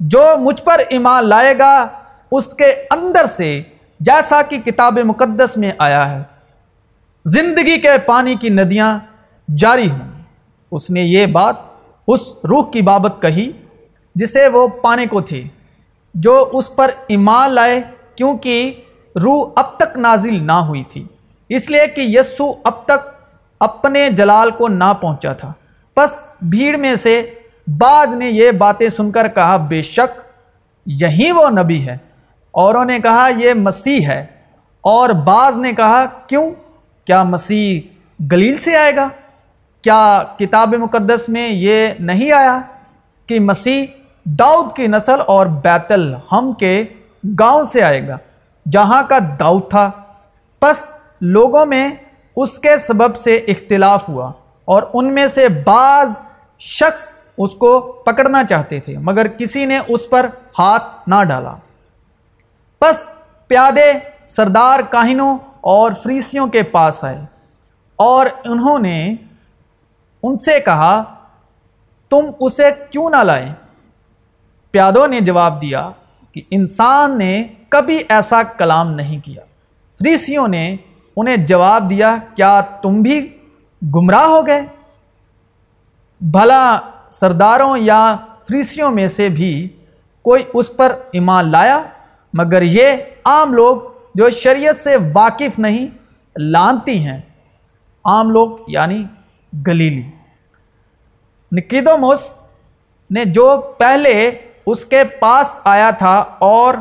جو 0.00 0.24
مجھ 0.40 0.62
پر 0.62 0.80
ایمان 0.88 1.28
لائے 1.28 1.56
گا، 1.58 1.72
اس 2.32 2.52
کے 2.54 2.68
اندر 2.90 3.26
سے 3.36 3.48
جیسا 4.00 4.42
کہ 4.42 4.58
کتاب 4.60 4.98
مقدس 5.04 5.56
میں 5.56 5.72
آیا 5.78 6.04
ہے، 6.10 6.22
زندگی 7.26 7.78
کے 7.80 7.96
پانی 8.06 8.34
کی 8.34 8.48
ندیاں 8.50 8.98
جاری 9.48 9.90
ہوں۔ 9.90 10.22
اس 10.72 10.90
نے 10.90 11.02
یہ 11.02 11.26
بات 11.32 11.56
اس 12.08 12.32
روح 12.44 12.70
کی 12.70 12.82
بابت 12.82 13.20
کہی، 13.22 13.50
جسے 14.16 14.46
وہ 14.48 14.68
پانے 14.82 15.06
کو 15.06 15.20
تھے، 15.22 15.42
جو 16.14 16.48
اس 16.52 16.74
پر 16.76 16.90
ایمان 17.08 17.50
لائے، 17.50 17.80
کیونکہ 18.16 18.72
روح 19.16 19.50
اب 19.56 19.76
تک 19.76 19.96
نازل 19.96 20.46
نہ 20.46 20.52
ہوئی 20.52 20.84
تھی۔ 20.84 21.04
اس 21.48 21.70
لیے 21.70 21.86
کہ 21.86 22.00
یسو 22.00 22.52
اب 22.64 22.84
تک 22.84 23.08
اپنے 23.60 24.10
جلال 24.10 24.50
کو 24.50 24.68
نہ 24.68 24.92
پہنچا 25.00 25.32
تھا۔ 25.32 25.52
بس 25.96 26.22
بھیڑ 26.42 26.76
میں 26.76 26.94
سے 26.96 27.30
بعد 27.66 28.06
نے 28.06 28.30
یہ 28.30 28.50
باتیں 28.50 28.88
سن 28.88 29.10
کر 29.10 29.28
کہا، 29.28 29.56
بے 29.56 29.82
شک 29.82 30.20
یہی 30.86 31.32
وہ 31.32 31.50
نبی 31.50 31.88
ہے۔ 31.88 31.98
اوروں 32.50 32.84
نے 32.84 32.98
کہا، 32.98 33.28
یہ 33.36 33.54
مسیح 33.54 34.06
ہے۔ 34.06 34.26
اور 34.80 35.10
بعض 35.10 35.58
نے 35.58 35.72
کہا، 35.72 36.04
کیوں؟ 36.26 36.50
کیا 37.04 37.22
مسیح 37.22 37.80
گلیل 38.32 38.58
سے 38.58 38.76
آئے 38.76 38.96
گا؟ 38.96 39.08
کیا 39.82 40.22
کتاب 40.38 40.74
مقدس 40.74 41.28
میں 41.28 41.48
یہ 41.48 41.86
نہیں 41.98 42.32
آیا 42.32 42.60
کہ 43.26 43.40
مسیح 43.40 43.86
داؤد 44.24 44.76
کی 44.76 44.86
نسل 44.86 45.20
اور 45.26 45.46
بیت 45.46 45.92
الحم 45.92 46.52
کے 46.52 46.84
گاؤں 47.40 47.64
سے 47.64 47.82
آئے 47.82 48.08
گا؟ 48.08 48.18
جہاں 48.70 49.02
کا 49.08 49.18
داؤد 49.38 49.70
تھا۔ 49.70 49.90
پس 50.60 50.88
لوگوں 51.20 51.66
میں 51.66 51.90
اس 52.36 52.58
کے 52.58 52.76
سبب 52.76 53.16
سے 53.16 53.36
اختلاف 53.36 54.08
ہوا 54.08 54.32
اور 54.64 54.82
ان 54.94 55.14
میں 55.14 55.28
سے 55.28 55.48
بعض 55.48 56.20
شخص 56.58 57.12
اس 57.38 57.54
کو 57.54 57.80
پکڑنا 57.80 58.44
چاہتے 58.44 58.80
تھے، 58.80 58.98
مگر 58.98 59.26
کسی 59.26 59.64
نے 59.66 59.78
اس 59.88 60.10
پر 60.10 60.26
ہاتھ 60.58 61.08
نہ 61.08 61.24
ڈالا۔ 61.28 61.56
پس 62.78 63.08
پیادے 63.48 63.92
سردار 64.26 64.80
کاہنوں 64.90 65.38
اور 65.60 65.92
فریسیوں 66.02 66.46
کے 66.46 66.62
پاس 66.62 67.04
آئے 67.04 67.24
اور 67.96 68.26
انہوں 68.44 68.78
نے 68.78 69.14
ان 70.22 70.38
سے 70.38 70.60
کہا، 70.60 71.02
تم 72.10 72.30
اسے 72.40 72.70
کیوں 72.90 73.10
نہ 73.10 73.16
لائے 73.16 73.52
پیادوں 74.70 75.08
نے 75.08 75.20
جواب 75.20 75.62
دیا 75.62 75.90
کہ 76.32 76.42
انسان 76.50 77.18
نے 77.18 77.46
کبھی 77.72 78.02
ایسا 78.08 78.42
کلام 78.42 78.92
نہیں 78.92 79.20
کیا۔ 79.20 79.42
فریسیوں 79.98 80.48
نے 80.48 80.76
انہیں 81.16 81.36
جواب 81.36 81.90
دیا، 81.90 82.16
کیا 82.34 82.60
تم 82.60 83.02
بھی 83.02 83.38
گمراہ 83.94 84.24
ہو 84.24 84.46
گئے؟ 84.46 84.62
بھلا 86.20 86.80
سرداروں 87.10 87.76
یا 87.76 88.16
فریسیوں 88.48 88.90
میں 88.90 89.08
سے 89.08 89.28
بھی 89.28 89.68
کوئی 90.22 90.44
اس 90.54 90.76
پر 90.76 90.92
ایمان 91.12 91.52
لایا؟ 91.52 91.82
مگر 92.34 92.62
یہ 92.62 92.96
عام 93.24 93.52
لوگ 93.52 93.76
جو 94.14 94.30
شریعت 94.30 94.76
سے 94.76 94.96
واقف 95.14 95.58
نہیں، 95.58 95.86
لانتی 96.36 97.06
ہیں۔ 97.06 97.20
عام 98.04 98.30
لوگ 98.30 98.58
یعنی 98.66 99.04
گلیلی۔ 99.66 100.10
نکیدومس 101.52 102.38
نے 103.10 103.24
جو 103.24 103.60
پہلے 103.78 104.30
اس 104.66 104.84
کے 104.84 105.04
پاس 105.04 105.58
آیا 105.64 105.90
تھا 105.90 106.24
اور 106.38 106.74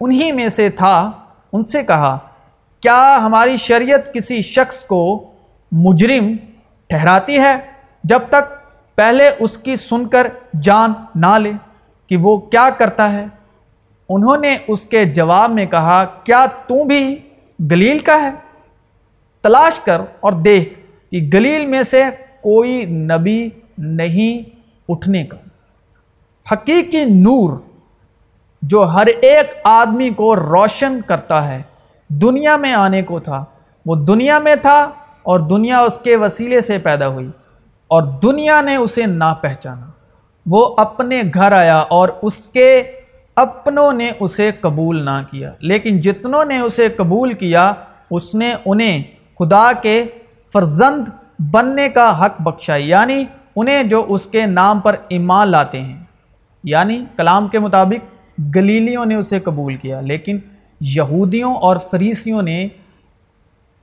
انہی 0.00 0.32
میں 0.32 0.48
سے 0.48 0.68
تھا، 0.70 1.10
ان 1.52 1.64
سے 1.64 1.82
کہا، 1.82 2.18
کیا 2.80 3.18
ہماری 3.22 3.56
شریعت 3.56 4.14
کسی 4.14 4.42
شخص 4.42 4.84
کو 4.84 5.30
مجرم 5.72 6.34
ٹھہراتی 6.86 7.38
ہے 7.38 7.54
جب 8.04 8.20
تک 8.28 8.52
پہلے 8.96 9.30
اس 9.38 9.58
کی 9.58 9.76
سن 9.76 10.06
کر 10.08 10.26
جان 10.62 10.92
نہ 11.14 11.38
لے 11.38 11.52
کہ 12.06 12.16
وہ 12.16 12.36
کیا 12.36 12.68
کرتا 12.78 13.12
ہے؟ 13.12 13.26
انہوں 14.08 14.36
نے 14.36 14.56
اس 14.68 14.80
کے 14.80 15.04
جواب 15.04 15.50
میں 15.50 15.66
کہا، 15.66 16.04
کیا 16.04 16.46
تو 16.46 16.84
بھی 16.84 17.16
گلیل 17.70 17.98
کا 17.98 18.20
ہے؟ 18.22 18.30
تلاش 19.42 19.78
کر 19.78 20.00
اور 20.20 20.32
دیکھ 20.32 20.74
کہ 21.10 21.30
گلیل 21.32 21.66
میں 21.66 21.82
سے 21.82 22.02
کوئی 22.40 22.84
نبی 22.84 23.48
نہیں 23.78 24.50
اٹھنے 24.88 25.24
کا۔ 25.24 25.36
حقیقی 26.52 27.04
نور 27.04 27.58
جو 28.68 28.82
ہر 28.82 29.06
ایک 29.06 29.46
آدمی 29.64 30.10
کو 30.10 30.36
روشن 30.36 31.00
کرتا 31.06 31.48
ہے، 31.48 31.62
دنیا 32.08 32.56
میں 32.56 32.72
آنے 32.72 33.02
کو 33.02 33.20
تھا۔ 33.20 33.44
وہ 33.86 33.94
دنیا 33.94 34.38
میں 34.38 34.56
تھا 34.56 34.90
اور 35.22 35.40
دنیا 35.40 35.78
اس 35.78 35.98
کے 35.98 36.16
وسیلے 36.16 36.60
سے 36.60 36.78
پیدا 36.78 37.08
ہوئی 37.08 37.30
اور 37.88 38.02
دنیا 38.02 38.60
نے 38.60 38.76
اسے 38.76 39.06
نہ 39.06 39.34
پہچانا۔ 39.40 39.86
وہ 40.46 40.74
اپنے 40.76 41.22
گھر 41.34 41.52
آیا 41.52 41.78
اور 41.78 42.08
اس 42.22 42.36
کے 42.46 42.82
اپنوں 43.36 43.92
نے 43.92 44.10
اسے 44.20 44.50
قبول 44.60 45.04
نہ 45.04 45.22
کیا۔ 45.30 45.52
لیکن 45.60 46.00
جتنوں 46.00 46.44
نے 46.44 46.58
اسے 46.58 46.88
قبول 46.88 47.32
کیا، 47.32 47.72
اس 48.10 48.34
نے 48.34 48.54
انہیں 48.66 49.02
خدا 49.38 49.72
کے 49.82 50.04
فرزند 50.52 51.08
بننے 51.50 51.88
کا 51.88 52.24
حق 52.24 52.42
بخشا 52.42 52.76
یعنی 52.76 53.24
انہیں 53.56 53.82
جو 53.82 54.04
اس 54.08 54.24
کے 54.26 54.46
نام 54.46 54.80
پر 54.80 54.96
ایمان 55.08 55.48
لاتے 55.48 55.80
ہیں۔ 55.80 56.04
یعنی 56.64 57.04
کلام 57.16 57.48
کے 57.48 57.58
مطابق 57.58 58.13
گلیلیوں 58.54 59.06
نے 59.06 59.14
اسے 59.14 59.40
قبول 59.40 59.76
کیا، 59.76 60.00
لیکن 60.00 60.38
یہودیوں 60.80 61.54
اور 61.54 61.76
فریسیوں 61.90 62.42
نے 62.42 62.68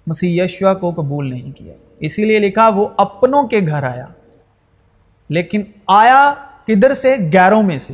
مسیح 0.08 0.43
یشوا 0.43 0.74
کو 0.74 0.91
قبول 0.91 1.29
نہیں 1.29 1.51
کیا۔ 1.51 1.74
اسی 2.00 2.25
لیے 2.25 2.39
لکھا، 2.39 2.67
وہ 2.67 2.88
اپنوں 2.98 3.48
کے 3.48 3.60
گھر 3.60 3.84
آیا، 3.84 4.05
لیکن 5.29 5.62
آیا 5.88 6.34
کدھر 6.67 6.93
سے؟ 6.93 7.15
گیروں 7.34 7.63
میں 7.63 7.77
سے۔ 7.79 7.93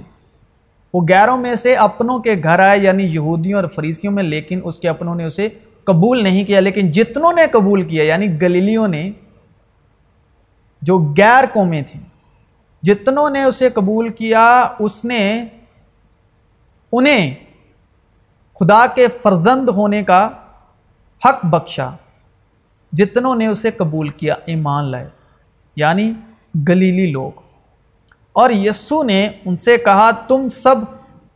وہ 0.93 1.01
گیروں 1.09 1.37
میں 1.37 1.55
سے 1.55 1.75
اپنوں 1.75 2.19
کے 2.19 2.35
گھر 2.43 2.59
آئے 2.59 2.79
یعنی 2.79 3.03
یہودیوں 3.03 3.61
اور 3.61 3.69
فریسیوں 3.69 4.13
میں، 4.13 4.23
لیکن 4.23 4.59
اس 4.63 4.79
کے 4.79 4.89
اپنوں 4.89 5.15
نے 5.15 5.23
اسے 5.23 5.49
قبول 5.83 6.23
نہیں 6.23 6.43
کیا۔ 6.43 6.59
لیکن 6.59 6.91
جتنوں 6.91 7.33
نے 7.33 7.41
قبول 7.51 7.83
کیا 7.83 8.03
یعنی 8.03 8.41
گلیلیوں 8.41 8.87
نے، 8.87 9.11
جو 10.81 10.97
غیر 11.17 11.43
قومیں 11.53 11.81
تھیں، 11.81 12.01
جتنوں 12.83 13.29
نے 13.29 13.43
اسے 13.43 13.69
قبول 13.69 14.09
کیا، 14.09 14.67
اس 14.79 15.05
نے 15.05 15.45
انہیں 16.91 17.35
خدا 18.59 18.87
کے 18.87 19.07
فرزند 19.07 19.69
ہونے 19.69 20.03
کا 20.03 20.29
حق 21.25 21.45
بخشا، 21.45 21.89
جتنوں 22.93 23.35
نے 23.35 23.47
اسے 23.47 23.71
قبول 23.71 24.09
کیا، 24.09 24.35
ایمان 24.45 24.83
لائے 24.83 25.09
یعنی 25.75 26.13
گلیلی 26.67 27.11
لوگ۔ 27.11 27.31
اور 28.33 28.49
یسو 28.49 29.03
نے 29.03 29.29
ان 29.45 29.57
سے 29.57 29.77
کہا، 29.77 30.11
تم 30.11 30.49
سب 30.49 30.75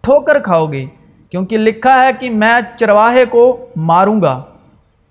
ٹھوکر 0.02 0.40
کھاؤ 0.40 0.72
گے، 0.72 0.86
کیونکہ 1.30 1.58
لکھا 1.58 2.06
ہے 2.06 2.10
کہ 2.20 2.30
میں 2.30 2.60
چرواہے 2.80 3.26
کو 3.26 3.70
ماروں 3.76 4.22
گا 4.22 4.44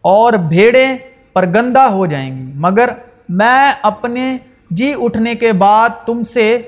اور 0.01 0.33
بھیڑیں 0.33 0.99
پرگندہ 1.33 1.81
ہو 1.81 2.07
جائیں 2.07 2.39
گی۔ 2.39 2.53
مگر 2.55 2.89
میں 3.29 3.73
اپنے 3.83 4.39
جی 4.71 4.95
اٹھنے 4.99 5.35
کے 5.35 5.53
بعد 5.53 5.89
تم 6.07 6.25
سے 6.25 6.63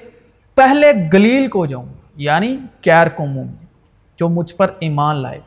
پہلے 0.54 0.92
گلیل 1.12 1.48
کو 1.48 1.66
جاؤں 1.66 1.86
یعنی 2.16 2.56
کیر 2.80 3.08
قوموں 3.08 3.44
میں 3.44 3.61
جو 4.22 4.28
مجھ 4.28 4.54
پر 4.54 4.70
ایمان 4.80 5.16
لائے۔ 5.16 5.40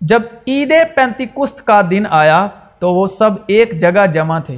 جب 0.00 0.22
عید 0.46 0.72
پینتی 0.94 1.26
کست 1.34 1.66
کا 1.66 1.80
دن 1.90 2.02
آیا 2.10 2.46
تو 2.78 2.94
وہ 2.94 3.06
سب 3.08 3.30
ایک 3.46 3.80
جگہ 3.80 4.06
جمع 4.14 4.38
تھے 4.38 4.56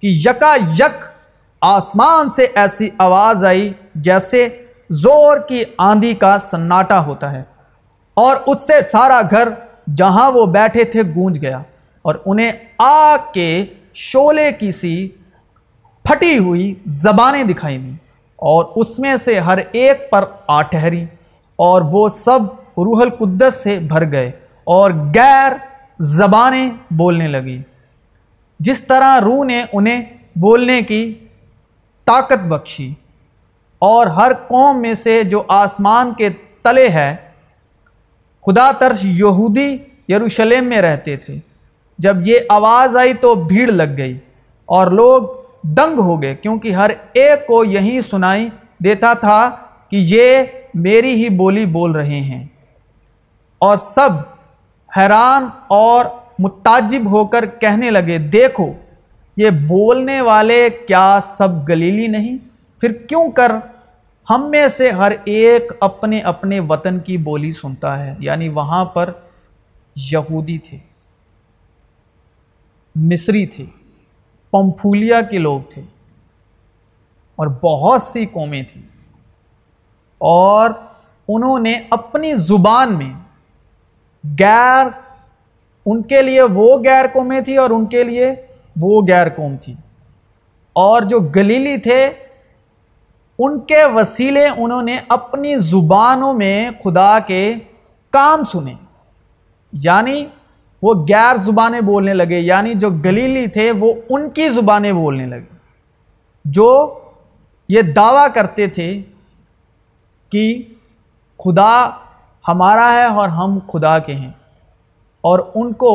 کہ 0.00 0.06
یکا 0.06 0.54
یک 0.78 1.04
آسمان 1.60 2.30
سے 2.30 2.46
ایسی 2.54 2.88
آواز 2.98 3.44
آئی 3.44 3.72
جیسے 3.94 4.48
زور 4.90 5.36
کی 5.48 5.62
آندھی 5.78 6.14
کا 6.14 6.38
سناٹا 6.50 7.00
ہوتا 7.06 7.30
ہے 7.30 7.42
اور 8.16 8.36
اس 8.46 8.66
سے 8.66 8.80
سارا 8.82 9.20
گھر 9.30 9.48
جہاں 9.96 10.30
وہ 10.32 10.46
بیٹھے 10.46 10.84
تھے 10.84 11.02
گونج 11.02 11.40
گیا 11.42 11.58
اور 12.04 12.14
انہیں 12.26 12.52
آگ 12.78 13.32
کے 13.34 13.50
شولے 13.94 14.50
کی 14.52 14.72
سی 14.72 14.94
پھٹی 16.04 16.38
ہوئی 16.38 16.74
زبانیں 16.86 17.44
دکھائی 17.44 17.78
دیں 17.78 17.96
اور 18.42 18.64
اس 18.76 18.98
میں 18.98 19.16
سے 19.24 19.38
ہر 19.38 19.58
ایک 19.72 20.10
پر 20.10 20.24
آ 20.46 20.62
ٹھہری۔ 20.62 21.04
اور 21.60 21.82
وہ 21.82 22.08
سب 22.08 22.40
روح 22.78 23.00
القدس 23.00 23.60
سے 23.62 23.78
بھر 23.78 24.10
گئے 24.12 24.30
اور 24.64 24.90
غیر 25.14 25.52
زبانیں 25.98 26.70
بولنے 26.90 27.28
لگی 27.28 27.62
جس 28.60 28.80
طرح 28.80 29.20
روح 29.20 29.44
نے 29.44 29.62
انہیں 29.72 30.02
بولنے 30.36 30.80
کی 30.82 31.02
طاقت 32.04 32.46
بخشی 32.46 32.92
اور 33.78 34.06
ہر 34.06 34.32
قوم 34.48 34.80
میں 34.82 34.94
سے 34.94 35.22
جو 35.22 35.42
آسمان 35.48 36.12
کے 36.18 36.28
تلے 36.62 36.88
ہے، 36.88 37.16
خدا 38.46 38.70
ترش 38.72 38.98
یہودی 39.02 39.76
یروشلم 40.08 40.64
میں 40.64 40.82
رہتے 40.82 41.16
تھے۔ 41.16 41.38
جب 41.98 42.26
یہ 42.28 42.38
آواز 42.48 42.96
آئی 42.96 43.14
تو 43.14 43.34
بھیڑ 43.34 43.70
لگ 43.70 43.96
گئی 43.98 44.18
اور 44.68 44.86
لوگ 44.86 45.22
دنگ 45.62 45.98
ہو 45.98 46.22
گئے 46.22 46.34
کیونکہ 46.34 46.74
ہر 46.74 46.90
ایک 47.12 47.46
کو 47.46 47.64
یہی 47.64 48.00
سنائی 48.10 48.48
دیتا 48.84 49.12
تھا 49.14 49.50
کہ 49.90 49.96
یہ 49.96 50.42
میری 50.74 51.12
ہی 51.12 51.28
بولی 51.28 51.66
بول 51.66 51.92
رہے 51.92 52.20
ہیں۔ 52.20 52.46
اور 53.58 53.76
سب 53.76 54.10
حیران 54.96 55.44
اور 55.68 56.04
متعجب 56.38 57.10
ہو 57.10 57.26
کر 57.26 57.46
کہنے 57.46 57.90
لگے، 57.90 58.18
دیکھو، 58.18 58.72
یہ 59.36 59.50
بولنے 59.50 60.20
والے 60.20 60.70
کیا 60.70 61.20
سب 61.24 61.68
گلیلی 61.68 62.06
نہیں؟ 62.06 62.38
پھر 62.80 62.92
کیوں 62.92 63.30
کر 63.30 63.52
ہم 64.30 64.50
میں 64.50 64.68
سے 64.68 64.90
ہر 64.90 65.12
ایک 65.24 65.72
اپنے 65.80 66.20
اپنے 66.20 66.60
وطن 66.60 67.00
کی 67.00 67.16
بولی 67.16 67.52
سنتا 67.52 68.06
ہے؟ 68.06 68.14
یعنی 68.18 68.48
وہاں 68.48 68.84
پر 68.84 69.12
یہودی 69.96 70.58
تھے، 70.58 70.78
مصری 72.94 73.46
تھے 73.46 73.64
پمفولیا 74.50 75.20
کے 75.20 75.38
لوگ 75.38 75.60
تھے 75.70 75.82
اور 77.36 77.46
بہت 77.46 78.02
سی 78.02 78.26
قومیں 78.26 78.62
تھیں۔ 78.62 78.89
اور 80.20 80.70
انہوں 81.28 81.58
نے 81.58 81.74
اپنی 81.90 82.34
زبان 82.34 82.98
میں 82.98 83.12
غیر، 84.40 84.86
ان 85.86 86.02
کے 86.02 86.22
لیے 86.22 86.42
وہ 86.42 86.78
غیر 86.78 87.04
قومیں 87.12 87.40
تھی 87.40 87.56
اور 87.56 87.70
ان 87.70 87.86
کے 87.86 88.04
لیے 88.04 88.34
وہ 88.80 89.02
غیر 89.08 89.28
قوم 89.28 89.56
تھی 89.56 89.74
اور 90.72 91.02
جو 91.02 91.20
گلیلی 91.20 91.76
تھے، 91.76 92.10
ان 93.38 93.60
کے 93.60 93.84
وسیلے 93.84 94.48
انہوں 94.56 94.82
نے 94.82 94.96
اپنی 95.08 95.56
زبانوں 95.56 96.32
میں 96.32 96.70
خدا 96.84 97.18
کے 97.18 97.54
کام 98.10 98.44
سنے۔ 98.44 98.74
یعنی 99.72 100.24
وہ 100.82 100.94
غیر 100.94 101.36
زبانیں 101.36 101.80
بولنے 101.80 102.14
لگے 102.14 102.38
یعنی 102.38 102.74
جو 102.74 102.90
گلیلی 102.90 103.46
تھے، 103.46 103.70
وہ 103.70 103.92
ان 104.10 104.30
کی 104.30 104.48
زبانیں 104.48 104.92
بولنے 104.92 105.26
لگے۔ 105.26 105.56
جو 106.44 106.98
یہ 107.68 107.82
دعویٰ 107.82 108.26
کرتے 108.34 108.66
تھے 108.66 109.02
کہ 110.30 110.62
خدا 111.38 111.90
ہمارا 112.48 112.92
ہے 112.92 113.04
اور 113.04 113.28
ہم 113.28 113.58
خدا 113.72 113.98
کے 113.98 114.14
ہیں 114.14 114.30
اور 115.20 115.38
ان 115.54 115.72
کو 115.72 115.92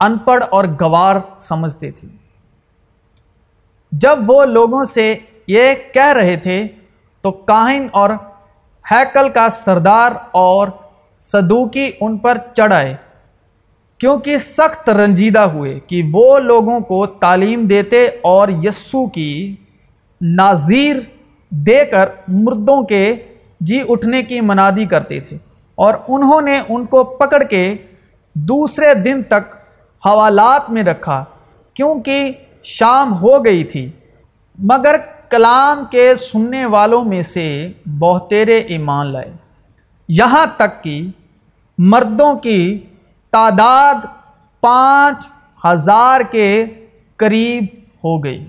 ان 0.00 0.18
پڑھ 0.18 0.44
اور 0.50 0.64
گوار 0.80 1.16
سمجھتے 1.40 1.90
تھے۔ 1.90 2.08
جب 3.92 4.18
وہ 4.26 4.44
لوگوں 4.44 4.84
سے 4.84 5.14
یہ 5.46 5.74
کہہ 5.94 6.12
رہے 6.12 6.36
تھے 6.36 6.66
تو 7.24 7.30
کاہن 7.30 7.86
اور 7.90 8.10
ہیکل 8.90 9.28
کا 9.28 9.48
سردار 9.50 10.12
اور 10.30 10.68
صدوقی 11.20 11.90
ان 12.00 12.18
پر 12.18 12.38
چڑھ 12.56 12.72
آئے، 12.72 12.94
کیونکہ 14.00 14.38
سخت 14.38 14.88
رنجیدہ 14.88 15.40
ہوئے 15.40 15.78
کہ 15.80 16.02
وہ 16.12 16.38
لوگوں 16.38 16.80
کو 16.80 17.06
تعلیم 17.06 17.66
دیتے 17.66 18.04
اور 18.22 18.48
یسو 18.62 19.06
کی 19.06 19.56
ناظیر 20.20 20.96
دے 21.50 21.84
کر 21.84 22.08
مردوں 22.28 22.82
کے 22.82 23.14
جی 23.60 23.82
اٹھنے 23.88 24.22
کی 24.22 24.40
منادی 24.40 24.84
کرتے 24.84 25.20
تھے 25.20 25.38
اور 25.74 25.94
انہوں 26.08 26.40
نے 26.40 26.60
ان 26.68 26.86
کو 26.86 27.04
پکڑ 27.04 27.42
کے 27.42 27.74
دوسرے 28.34 28.94
دن 28.94 29.22
تک 29.22 29.54
حوالات 30.06 30.70
میں 30.70 30.82
رکھا 30.82 31.24
کیونکہ 31.74 32.32
شام 32.62 33.14
ہو 33.14 33.44
گئی 33.44 33.64
تھی۔ 33.64 33.90
مگر 34.58 34.94
کلام 35.30 35.84
کے 35.90 36.14
سننے 36.14 36.64
والوں 36.64 37.04
میں 37.04 37.22
سے 37.22 37.72
بہترے 37.86 38.58
ایمان 38.58 39.06
لائے۔ 39.06 39.32
یہاں 40.08 40.46
تک 40.56 40.84
کہ 40.84 41.06
مردوں 41.78 42.34
کی 42.34 42.78
تعداد 43.30 43.94
پانچ 44.60 45.26
ہزار 45.66 46.20
کے 46.30 46.64
قریب 47.16 47.64
ہو 48.04 48.24
گئی۔ 48.24 48.44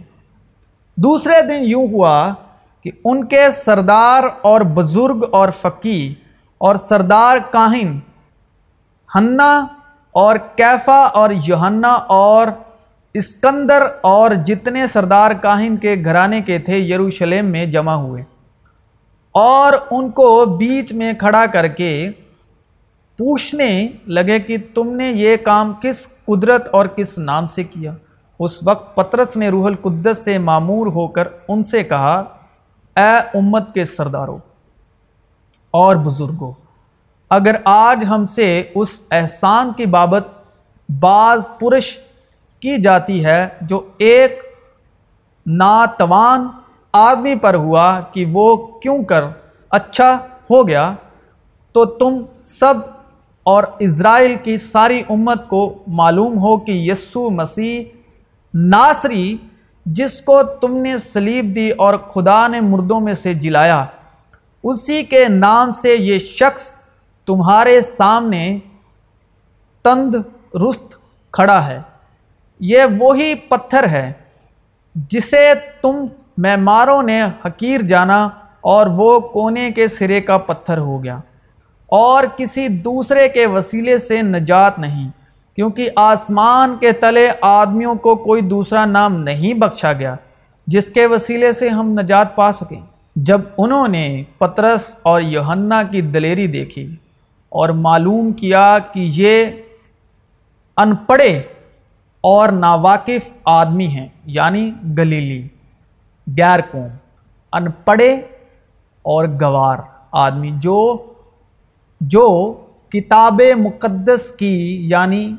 دوسرے 0.98 1.42
دن 1.42 1.64
یوں 1.66 1.88
ہوا 1.88 2.34
کہ 2.84 2.92
ان 3.06 3.28
کے 3.28 3.52
سردار 3.54 4.24
اور 4.42 4.62
بزرگ 4.62 5.20
اور 5.32 5.50
فقی 5.62 6.14
اور 6.58 6.76
سردار 6.76 7.38
کاہن، 7.52 8.00
ہنا 9.16 9.68
اور 10.12 10.36
کیفا 10.56 11.00
اور 11.00 11.30
یوہنا 11.46 11.92
اور 11.92 12.48
اسکندر 13.14 13.84
اور 14.02 14.32
جتنے 14.32 14.88
سردار 14.88 15.32
کاہن 15.42 15.78
کے 15.78 15.96
گھرانے 16.06 16.42
کے 16.42 16.60
تھے 16.60 16.78
یروشلم 16.78 17.46
میں 17.46 17.66
جمع 17.66 17.94
ہوئے۔ 17.94 18.24
اور 19.32 19.74
ان 19.92 20.10
کو 20.10 20.46
بیچ 20.46 20.94
میں 20.94 21.14
کھڑا 21.14 21.46
کر 21.46 21.68
کے 21.68 22.10
پوچھنے 23.18 23.90
لگے 24.08 24.40
کہ 24.40 24.58
تم 24.76 24.96
نے 24.96 25.12
یہ 25.12 25.38
کام 25.38 25.74
کس 25.82 26.08
قدرت 26.26 26.70
اور 26.70 26.86
کس 26.86 27.18
نام 27.18 27.48
سے 27.48 27.64
کیا؟ 27.64 27.94
اس 28.40 28.64
وقت 28.64 28.96
پترس 28.96 29.38
نے 29.38 29.50
روح 29.50 29.66
القدس 29.66 30.18
سے 30.24 30.38
معمور 30.38 30.88
ہو 30.88 31.08
کر 31.08 31.28
ان 31.48 31.64
سے 31.64 31.84
کہا 31.84 32.24
اے 32.96 33.38
امت 33.38 33.74
کے 33.74 33.86
سرداروں 33.86 34.38
اور 35.74 35.96
بزرگوں، 36.06 36.52
اگر 37.32 37.56
آج 37.66 38.04
ہم 38.10 38.26
سے 38.28 38.48
اس 38.76 39.00
احسان 39.12 39.72
کی 39.78 39.86
بابت 39.86 40.28
بعض 40.90 41.48
پرش 41.60 41.98
کی 42.62 42.78
جاتی 42.82 43.24
ہے 43.26 43.48
جو 43.62 43.82
ایک 43.98 44.40
ناتوان 45.46 46.48
آدمی 46.94 47.36
پر 47.36 47.54
ہوا 47.56 48.00
کہ 48.14 48.26
وہ 48.32 48.56
کیوں 48.82 49.04
کر 49.04 49.24
اچھا 49.72 50.16
ہو 50.50 50.68
گیا، 50.68 50.94
تو 51.76 51.86
تم 51.86 52.22
سب 52.46 52.76
اور 53.46 53.64
اسرائیل 53.80 54.36
کی 54.44 54.58
ساری 54.58 55.02
امت 55.10 55.48
کو 55.48 55.62
معلوم 56.00 56.38
ہو 56.38 56.58
کہ 56.58 56.72
یسو 56.72 57.30
مسیح 57.30 57.84
ناصری 58.54 59.36
جس 59.86 60.22
کو 60.22 60.44
تم 60.44 60.78
نے 60.78 60.98
سلیب 60.98 61.56
دی 61.56 61.70
اور 61.70 61.94
خدا 61.94 62.48
نے 62.48 62.60
مردوں 62.62 63.00
میں 63.00 63.14
سے 63.14 63.34
جلایا، 63.34 63.86
اسی 64.64 65.04
کے 65.04 65.26
نام 65.30 65.74
سے 65.74 65.96
یہ 65.96 66.20
شخص 66.20 66.76
تمہارے 67.26 67.82
سامنے 67.82 68.60
تند 69.84 70.16
رست 70.56 70.96
کھڑا 71.32 71.68
ہے۔ 71.68 71.82
یہ 72.60 72.82
وہی 73.00 73.36
پتھر 73.36 73.88
ہے 73.88 74.14
جسے 74.96 75.54
تم 75.82 76.06
معماروں 76.38 77.04
نے 77.04 77.24
حقیر 77.24 77.82
جانا 77.82 78.30
اور 78.62 78.88
وہ 78.88 79.20
کونے 79.20 79.72
کے 79.72 79.88
سرے 79.88 80.22
کا 80.22 80.38
پتھر 80.38 80.78
ہو 80.78 81.04
گیا۔ 81.04 81.18
اور 81.86 82.24
کسی 82.38 82.68
دوسرے 82.68 83.30
کے 83.30 83.46
وسیلے 83.46 84.00
سے 84.00 84.22
نجات 84.22 84.80
نہیں۔ 84.80 85.10
کیونکہ 85.56 85.90
آسمان 85.96 86.76
کے 86.80 86.92
تلے 86.92 87.28
آدمیوں 87.42 87.96
کو 87.96 88.16
کوئی 88.16 88.42
دوسرا 88.42 88.86
نام 88.86 89.16
نہیں 89.24 89.54
بخشا 89.54 89.94
گیا، 89.94 90.16
جس 90.68 90.90
کے 90.90 91.06
وسیلے 91.06 91.54
سے 91.54 91.70
ہم 91.70 92.00
نجات 92.00 92.36
پا 92.36 92.54
سکیں۔ 92.54 92.82
جب 93.16 93.42
انہوں 93.58 93.88
نے 93.88 94.24
پترس 94.38 94.96
اور 95.02 95.22
یوہنا 95.22 95.84
کی 95.84 96.02
دلیری 96.02 96.48
دیکھی 96.48 96.96
اور 97.50 97.70
معلوم 97.70 98.32
کیا 98.32 98.78
کہ 98.94 99.10
یہ 99.14 99.46
ان 100.78 100.96
پڑھے 100.96 101.42
اور 102.24 102.50
ناواقف 102.50 103.30
آدمی 103.46 103.88
ہیں 103.88 104.08
یعنی 104.26 104.72
گلیلی، 104.98 105.48
غیر 106.28 106.60
قوم، 106.72 106.88
ان 107.54 107.66
پڑھے 107.86 108.14
اور 109.06 109.26
گوار 109.42 109.78
آدمی، 110.12 110.52
جو 110.56 110.98
جو 112.02 112.28
کتاب 112.94 113.42
مقدس 113.58 114.32
کی 114.40 114.90
یعنی 114.90 115.36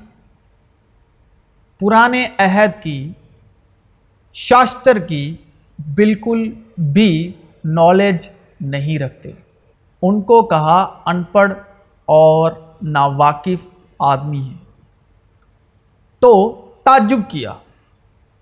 پرانے 1.80 2.28
عہد 2.38 2.82
کی، 2.82 3.12
شاستر 4.32 4.98
کی 4.98 5.36
بالکل 5.94 6.52
بھی 6.78 7.32
نالج 7.64 8.28
نہیں 8.60 8.98
رکھتے۔ 8.98 9.30
ان 10.02 10.20
کو 10.20 10.42
کہا 10.42 11.00
ان 11.06 11.22
پڑھ 11.22 11.52
اور 12.04 12.52
ناواقف 12.82 13.68
آدمی 13.98 14.50
ہے۔ 14.50 14.56
تو 16.18 16.52
تعجب 16.84 17.18
کیا۔ 17.28 17.52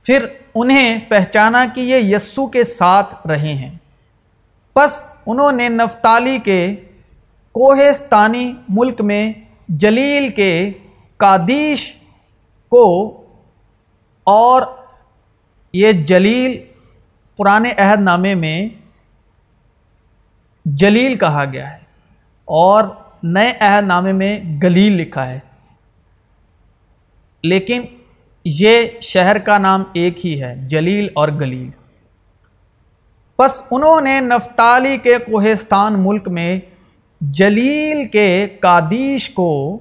پھر 0.03 0.27
انہیں 0.55 1.01
پہچانا 1.09 1.67
کہ 1.75 1.81
یہ 1.81 2.17
یسو 2.17 2.47
کے 2.47 2.65
ساتھ 2.65 3.27
رہے 3.27 3.53
ہیں۔ 3.53 3.79
پس 4.75 5.05
انہوں 5.27 5.53
نے 5.53 5.69
نفتالی 5.69 6.39
کے 6.45 6.77
کوہستانی 7.53 8.53
ملک 8.69 9.01
میں 9.01 9.33
جلیل 9.69 10.29
کے 10.29 10.73
قادیش 11.17 11.95
کو 12.69 13.17
اور 14.25 14.63
یہ 15.73 15.93
جلیل 15.93 16.65
پرانے 17.37 17.73
عہد 17.73 18.01
نامے 18.01 18.35
میں 18.35 18.69
جلیل 20.65 21.19
کہا 21.19 21.45
گیا 21.53 21.73
ہے 21.73 21.79
اور 22.45 22.85
نئے 23.23 23.53
عہد 23.61 23.87
نامے 23.87 24.13
میں 24.13 24.41
گلیل 24.63 24.93
لکھا 24.93 25.31
ہے۔ 25.31 25.39
لیکن 27.43 27.83
یہ 28.45 28.83
شہر 29.03 29.39
کا 29.39 29.59
نام 29.59 29.83
ایک 29.93 30.27
ہی 30.27 30.43
ہے، 30.43 30.57
جلیل 30.57 31.09
اور 31.15 31.29
گلیل۔ 31.29 31.71
پس 33.37 33.63
انہوں 33.71 34.01
نے 34.01 34.21
نفتالی 34.21 34.99
کے 34.99 35.19
کوہستان 35.19 35.95
ملک 35.97 36.29
میں 36.29 36.61
جلیل 37.21 38.09
کے 38.09 38.49
قادیش 38.61 39.31
کو 39.31 39.79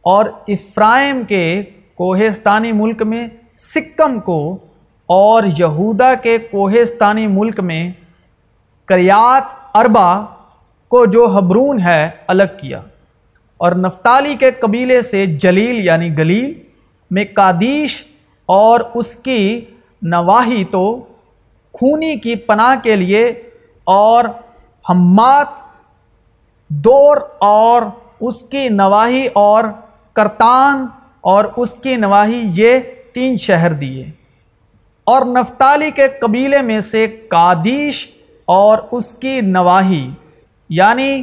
اور 0.00 0.24
افرائم 0.48 1.24
کے 1.24 1.62
کوہستانی 1.94 2.72
ملک 2.72 3.02
میں، 3.02 3.28
سکم 3.58 4.20
کو 4.20 4.58
اور 5.06 5.42
یہودا 5.58 6.14
کے 6.14 6.38
کوہستانی 6.38 7.26
ملک 7.26 7.60
میں 7.60 7.92
کریات 8.84 9.42
اربا 9.74 10.24
کو 10.88 11.06
جو 11.06 11.26
حبرون 11.26 11.80
ہے، 11.80 12.10
الگ 12.26 12.42
کیا۔ 12.60 12.82
اور 13.56 13.72
نفتالی 13.72 14.34
کے 14.34 14.50
قبیلے 14.50 15.02
سے 15.02 15.26
جلیل 15.26 15.84
یعنی 15.84 16.18
گلیل 16.18 16.52
میں 17.10 17.24
قادیش 17.34 18.04
اور 18.46 18.80
اس 18.94 19.14
کی 19.14 19.60
نواحی 20.02 20.64
تو 20.64 21.00
خونی 21.72 22.16
کی 22.16 22.34
پناہ 22.34 22.74
کے 22.82 22.96
لیے 22.96 23.24
اور 23.84 24.24
ہمات 24.88 25.63
دور 26.76 27.16
اور 27.38 27.82
اس 28.20 28.42
کی 28.42 28.68
نواحی 28.68 29.26
اور 29.32 29.64
کرتان 30.12 30.86
اور 31.20 31.44
اس 31.56 31.70
کی 31.70 31.96
نواحی 31.96 32.42
یہ 32.44 32.78
تین 33.12 33.36
شہر 33.36 33.72
دیے۔ 33.72 34.06
اور 35.04 35.26
نفتالی 35.26 35.90
کے 35.90 36.08
قبیلے 36.08 36.62
میں 36.62 36.80
سے 36.80 37.06
قادیش 37.28 38.10
اور 38.44 38.78
اس 38.90 39.14
کی 39.14 39.40
نواحی 39.40 40.10
یعنی 40.68 41.22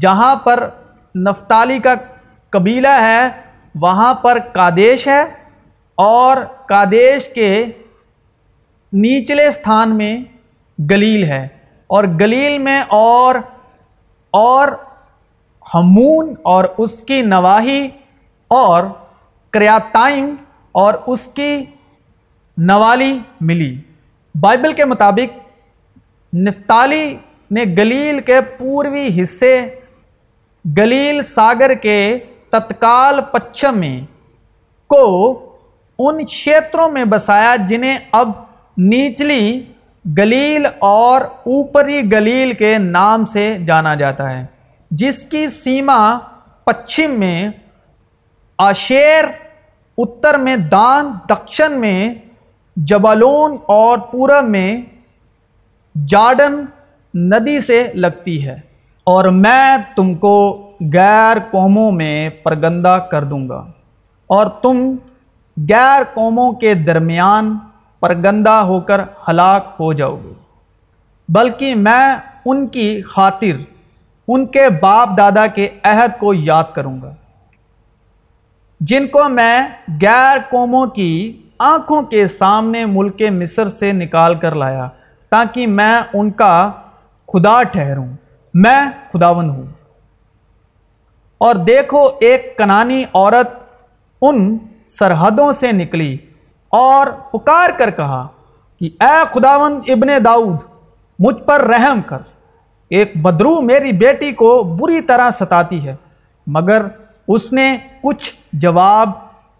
جہاں 0.00 0.36
پر 0.36 0.68
نفتالی 1.14 1.78
کا 1.78 1.94
قبیلہ 2.50 2.96
ہے، 3.00 3.28
وہاں 3.74 4.14
پر 4.14 4.38
کادیش 4.52 5.08
ہے۔ 5.08 5.24
اور 5.94 6.36
کادیش 6.66 7.28
کے 7.28 7.64
نچلے 8.94 9.46
استھان 9.46 9.96
میں 9.96 10.16
گلیل 10.90 11.24
ہے۔ 11.24 11.48
اور 11.86 12.04
گلیل 12.04 12.58
میں 12.58 12.82
اور 12.88 13.34
اور 14.34 14.68
ہمون 15.74 16.34
اور 16.42 16.64
اس 16.78 17.00
کی 17.00 17.22
نواحی 17.22 17.88
اور 18.48 18.82
کریاتائم 19.50 20.34
اور 20.72 20.94
اس 21.06 21.26
کی 21.34 21.64
نوالی 22.56 23.18
ملی۔ 23.40 23.80
بائبل 24.34 24.72
کے 24.72 24.84
مطابق 24.84 25.38
نفتالی 26.36 27.16
نے 27.50 27.64
گلیل 27.78 28.20
کے 28.20 28.40
پوروی 28.40 29.22
حصے، 29.22 29.68
گلیل 30.76 31.22
ساگر 31.22 31.74
کے 31.74 32.18
تتکال 32.50 33.20
پچھم 33.32 33.78
میں 33.78 34.00
کو 34.86 35.04
ان 35.98 36.26
چھیتروں 36.26 36.88
میں 36.88 37.04
بسایا 37.04 37.56
جنہیں 37.68 37.98
اب 38.12 38.30
نیچلی 38.76 39.60
گلیل 40.18 40.66
اور 40.78 41.20
اوپری 41.20 42.12
گلیل 42.12 42.52
کے 42.52 42.78
نام 42.78 43.24
سے 43.24 43.58
جانا 43.66 43.94
جاتا 43.94 44.38
ہے، 44.38 44.46
جس 44.90 45.24
کی 45.24 45.48
سیما 45.48 46.18
پچھم 46.64 47.10
میں، 47.10 47.48
آشیر 48.58 49.24
اتر 49.98 50.34
میں 50.34 50.56
دان، 50.56 51.12
دکشن 51.30 51.72
میں، 51.72 52.14
جبالون 52.76 53.56
اور 53.66 53.98
پورب 53.98 54.44
میں 54.44 54.82
جارڈن 56.06 56.64
ندی 57.14 57.60
سے 57.60 57.86
لگتی 57.94 58.46
ہے۔ 58.46 58.60
اور 59.04 59.24
میں 59.24 59.76
تم 59.96 60.14
کو 60.14 60.70
غیر 60.92 61.36
قوموں 61.50 61.92
میں 61.92 62.28
پرگندہ 62.28 62.98
کر 63.10 63.24
دوں 63.24 63.48
گا۔ 63.48 63.66
اور 64.26 64.46
تم 64.46 64.96
غیر 65.68 66.02
قوموں 66.14 66.52
کے 66.52 66.74
درمیان 66.74 67.58
پرگندہ 68.04 68.50
ہو 68.50 68.80
کر 68.80 69.00
ہلاک 69.28 69.76
ہو 69.80 69.92
جاؤ 69.92 70.16
گے۔ 70.24 70.32
بلکہ 71.28 71.74
میں 71.74 72.16
ان 72.46 72.66
کی 72.66 73.02
خاطر، 73.02 73.62
ان 74.28 74.46
کے 74.46 74.68
باپ 74.82 75.08
دادا 75.18 75.46
کے 75.46 75.68
عہد 75.82 76.18
کو 76.18 76.34
یاد 76.34 76.64
کروں 76.74 77.02
گا۔ 77.02 77.14
جن 78.80 79.06
کو 79.06 79.28
میں 79.28 79.68
غیر 79.88 80.38
قوموں 80.50 80.86
کی 80.86 81.42
آنکھوں 81.58 82.02
کے 82.02 82.28
سامنے 82.28 82.84
ملک 82.84 83.22
مصر 83.30 83.68
سے 83.68 83.92
نکال 83.92 84.34
کر 84.34 84.54
لایا، 84.54 84.88
تاکہ 85.30 85.66
میں 85.66 85.98
ان 86.14 86.30
کا 86.30 86.70
خدا 87.32 87.62
ٹھہروں، 87.62 88.08
میں 88.54 88.80
خداون 89.12 89.50
ہوں۔ 89.50 89.66
اور 91.38 91.54
دیکھو، 91.54 92.08
ایک 92.20 92.58
کنانی 92.58 93.04
عورت 93.14 93.64
ان 94.22 94.58
سرحدوں 94.86 95.52
سے 95.52 95.72
نکلی۔ 95.72 96.16
اور 96.74 97.06
پکار 97.06 97.70
کر 97.76 97.90
کہا 97.90 98.26
کہ 98.80 98.88
اے 99.00 99.22
خداون 99.32 99.80
ابن 99.88 100.24
داؤد، 100.24 100.56
مجھ 101.18 101.42
پر 101.42 101.60
رحم 101.60 102.00
کر۔ 102.06 102.18
ایک 102.90 103.16
بدرو 103.16 103.60
میری 103.60 103.92
بیٹی 103.92 104.32
کو 104.32 104.62
بری 104.62 105.00
طرح 105.00 105.30
ستاتی 105.30 105.88
ہے، 105.88 105.96
مگر 106.46 106.82
اس 107.28 107.52
نے 107.52 107.76
کچھ 108.02 108.32
جواب 108.52 109.10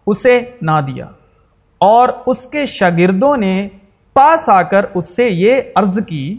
اسے 0.07 0.41
نہ 0.63 0.81
دیا۔ 0.87 1.07
اور 1.79 2.09
اس 2.27 2.39
کے 2.47 2.67
شاگردوں 2.67 3.37
نے 3.37 3.69
پاس 4.13 4.49
آ 4.49 4.63
کر 4.63 4.87
اس 4.95 5.17
سے 5.17 5.29
یہ 5.29 5.61
عرض 5.75 5.99
کی 6.07 6.39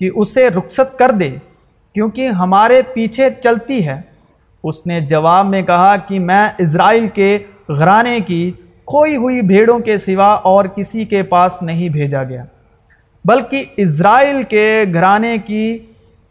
کہ 0.00 0.10
اسے 0.14 0.46
رخصت 0.46 0.98
کر 0.98 1.10
دے، 1.10 1.36
کیونکہ 1.94 2.28
ہمارے 2.28 2.82
پیچھے 2.82 3.30
چلتی 3.44 3.86
ہے۔ 3.86 4.00
اس 4.64 4.86
نے 4.86 5.00
جواب 5.00 5.46
میں 5.46 5.62
کہا 5.62 5.96
کہ 5.96 6.20
میں 6.20 6.48
اسرائیل 6.58 7.08
کے 7.08 7.38
غرانے 7.68 8.20
کی 8.20 8.52
کھوئی 8.86 9.16
ہوئی 9.16 9.40
بھیڑوں 9.42 9.78
کے 9.78 9.98
سوا 9.98 10.28
اور 10.44 10.64
کسی 10.64 11.04
کے 11.04 11.22
پاس 11.22 11.62
نہیں 11.62 11.88
بھیجا 11.88 12.22
گیا، 12.24 12.44
بلکہ 13.24 13.64
اسرائیل 13.76 14.42
کے 14.42 14.84
گھرانے 14.94 15.36
کی 15.46 15.78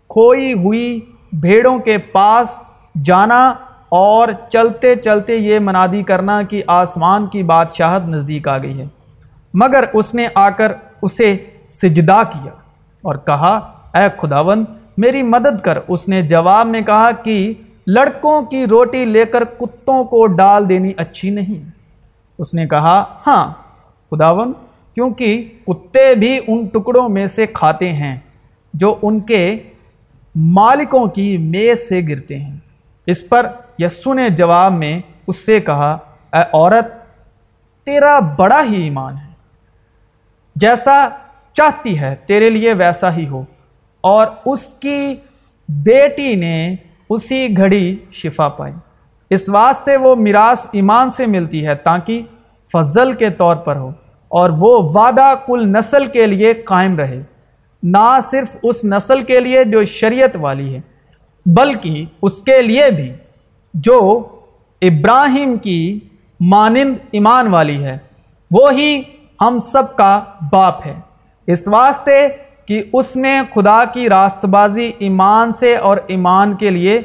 کھوئی 0.09 0.53
ہوئی 0.53 0.99
بھیڑوں 1.33 1.77
کے 1.79 1.97
پاس 1.97 2.55
جانا 3.03 3.53
اور 3.89 4.27
چلتے 4.49 4.95
چلتے 4.95 5.35
یہ 5.35 5.59
منادی 5.59 6.03
کرنا 6.03 6.41
کہ 6.41 6.61
آسمان 6.67 7.27
کی 7.27 7.43
بادشاہت 7.43 8.07
نزدیک 8.07 8.47
آ 8.47 8.57
گئی 8.57 8.79
ہے۔ 8.79 8.85
مگر 9.53 9.83
اس 9.93 10.13
نے 10.13 10.27
آ 10.35 10.49
کر 10.49 10.71
اسے 11.01 11.35
سجدہ 11.69 12.21
کیا 12.33 12.51
اور 13.03 13.15
کہا، 13.15 13.55
اے 13.93 14.07
خداون 14.17 14.63
میری 14.97 15.21
مدد 15.23 15.61
کر۔ 15.63 15.77
اس 15.87 16.07
نے 16.07 16.21
جواب 16.21 16.67
میں 16.67 16.81
کہا 16.81 17.09
کہ 17.23 17.53
لڑکوں 17.87 18.41
کی 18.41 18.65
روٹی 18.67 19.05
لے 19.05 19.25
کر 19.25 19.43
کتوں 19.59 20.03
کو 20.03 20.25
ڈال 20.27 20.69
دینی 20.69 20.91
اچھی 20.97 21.29
نہیں۔ 21.29 21.74
اس 22.39 22.53
نے 22.53 22.67
کہا 22.67 23.21
ہاں 23.27 23.53
خداون، 24.11 24.53
کیونکہ 24.93 25.49
کتے 25.67 26.15
بھی 26.15 26.39
ان 26.47 26.65
ٹکڑوں 26.65 27.09
میں 27.09 27.27
سے 27.27 27.47
کھاتے 27.47 27.93
ہیں 27.93 28.19
جو 28.73 28.95
ان 29.01 29.19
کے 29.19 29.57
مالکوں 30.35 31.07
کی 31.07 31.37
میز 31.37 31.89
سے 31.89 32.01
گرتے 32.09 32.37
ہیں۔ 32.37 32.57
اس 33.05 33.29
پر 33.29 33.45
یسو 33.79 34.13
نے 34.13 34.29
جواب 34.29 34.71
میں 34.71 35.01
اس 35.27 35.45
سے 35.45 35.59
کہا، 35.59 35.97
اے 36.33 36.41
عورت، 36.53 36.85
تیرا 37.85 38.19
بڑا 38.19 38.63
ہی 38.69 38.81
ایمان 38.81 39.17
ہے۔ 39.17 39.33
جیسا 40.55 41.07
چاہتی 41.53 41.99
ہے، 41.99 42.15
تیرے 42.25 42.49
لیے 42.49 42.73
ویسا 42.73 43.15
ہی 43.15 43.27
ہو۔ 43.27 43.43
اور 44.01 44.27
اس 44.45 44.65
کی 44.65 45.15
بیٹی 45.69 46.35
نے 46.35 46.75
اسی 47.09 47.57
گھڑی 47.57 47.97
شفا 48.11 48.47
پائی۔ 48.47 48.73
اس 49.29 49.49
واسطے 49.49 49.97
وہ 49.97 50.15
میراث 50.15 50.67
ایمان 50.71 51.09
سے 51.09 51.25
ملتی 51.25 51.67
ہے 51.67 51.75
تاکہ 51.75 52.21
فضل 52.73 53.13
کے 53.13 53.29
طور 53.29 53.55
پر 53.55 53.75
ہو 53.75 53.91
اور 54.27 54.49
وہ 54.49 54.91
وعدہ 54.93 55.33
کل 55.45 55.67
نسل 55.67 56.05
کے 56.05 56.27
لیے 56.27 56.53
قائم 56.53 56.97
رہے۔ 56.97 57.23
نہ 57.83 58.19
صرف 58.31 58.57
اس 58.63 58.85
نسل 58.85 59.23
کے 59.23 59.39
لیے 59.39 59.63
جو 59.63 59.85
شریعت 59.85 60.29
والی 60.35 60.75
ہے، 60.75 60.81
بلکہ 61.45 62.05
اس 62.21 62.39
کے 62.39 62.61
لیے 62.61 62.91
بھی۔ 62.95 63.13
جو 63.73 64.23
ابراہیم 64.81 65.57
کی 65.57 65.99
مانند 66.39 66.95
ایمان 67.11 67.47
والی 67.47 67.83
ہے، 67.83 67.97
وہی 68.51 69.01
ہم 69.41 69.59
سب 69.71 69.95
کا 69.95 70.23
باپ 70.51 70.87
ہے۔ 70.87 70.95
اس 71.47 71.67
واسطے 71.67 72.27
کہ 72.65 72.83
اس 72.93 73.15
میں 73.15 73.41
خدا 73.55 73.83
کی 73.93 74.09
راست 74.09 74.45
بازی 74.45 74.91
ایمان 74.99 75.53
سے 75.53 75.75
اور 75.75 75.97
ایمان 76.07 76.53
کے 76.53 76.69
لیے 76.69 77.01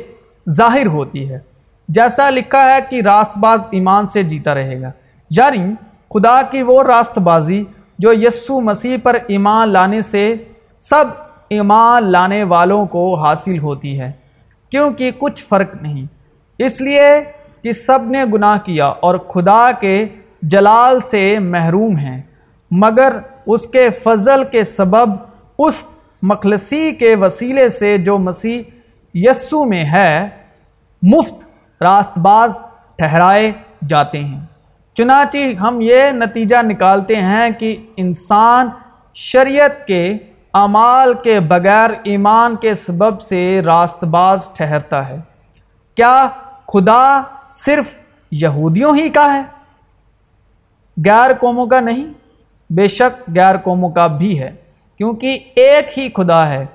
ظاہر 0.51 0.87
ہوتی 0.87 1.31
ہے۔ 1.31 1.50
جیسا 1.95 2.31
لکھا 2.31 2.75
ہے 2.75 2.79
کہ 2.91 3.03
راست 3.05 3.39
باز 3.39 3.61
ایمان 3.71 4.09
سے 4.09 4.23
جیتا 4.23 4.55
رہے 4.55 4.81
گا۔ 4.81 4.91
یعنی 5.31 5.75
خدا 6.15 6.43
کی 6.51 6.63
وہ 6.63 6.83
راست 6.83 7.19
بازی 7.19 7.65
جو 7.99 8.13
یسو 8.13 8.61
مسیح 8.61 8.97
پر 9.03 9.17
ایمان 9.27 9.69
لانے 9.69 10.03
سے 10.03 10.37
سب 10.79 11.05
ایمان 11.49 12.03
لانے 12.03 12.45
والوں 12.45 12.87
کو 12.87 13.15
حاصل 13.15 13.59
ہوتی 13.59 14.01
ہے، 14.01 14.13
کیونکہ 14.71 15.11
کچھ 15.19 15.45
فرق 15.45 15.75
نہیں۔ 15.83 16.07
اس 16.59 16.81
لیے 16.81 17.25
کہ 17.63 17.73
سب 17.73 17.99
نے 18.07 18.25
گناہ 18.33 18.59
کیا 18.65 18.87
اور 18.87 19.15
خدا 19.19 19.71
کے 19.81 20.07
جلال 20.43 20.99
سے 21.11 21.39
محروم 21.39 21.97
ہیں، 21.97 22.23
مگر 22.71 23.17
اس 23.47 23.67
کے 23.67 23.89
فضل 23.91 24.45
کے 24.45 24.65
سبب 24.65 25.11
اس 25.59 25.75
مخلصی 26.23 26.93
کے 26.93 27.15
وسیلے 27.15 27.71
سے 27.71 27.99
جو 27.99 28.19
مسیح 28.19 28.63
یسو 29.15 29.65
میں 29.65 29.85
ہے، 29.85 30.29
مفت 31.03 31.50
راست 31.81 32.19
باز 32.19 32.59
ٹھہرائے 32.97 33.53
جاتے 33.89 34.25
ہیں۔ 34.25 34.41
چنانچہ 34.95 35.39
ہم 35.61 35.79
یہ 35.81 36.11
نتیجہ 36.11 36.57
نکالتے 36.63 37.17
ہیں 37.17 37.51
کہ 37.59 37.77
انسان 37.97 38.69
شریعت 39.15 39.87
کے 39.87 40.17
اعمال 40.55 41.15
کے 41.15 41.41
بغیر 41.41 41.91
ایمان 42.03 42.57
کے 42.57 42.75
سبب 42.75 43.21
سے 43.21 43.63
راست 43.65 44.05
باز 44.05 44.49
ٹھہرتا 44.55 45.09
ہے۔ 45.09 45.17
کیا 45.95 46.29
خدا 46.73 47.23
صرف 47.57 47.85
یہودیوں 48.31 48.97
ہی 48.97 49.09
کا 49.09 49.35
ہے؟ 49.35 49.43
غیر 51.07 51.31
قوموں 51.41 51.67
کا 51.67 51.81
نہیں، 51.81 52.07
بے 52.71 52.89
شک 52.89 53.31
غیر 53.37 53.57
قوموں 53.57 53.91
کا 53.91 54.07
بھی 54.07 54.43
ہے، 54.43 54.55
کیونکہ 54.99 55.39
ایک 55.57 55.99
ہی 55.99 56.09
خدا 56.17 56.47
ہے۔ 56.47 56.67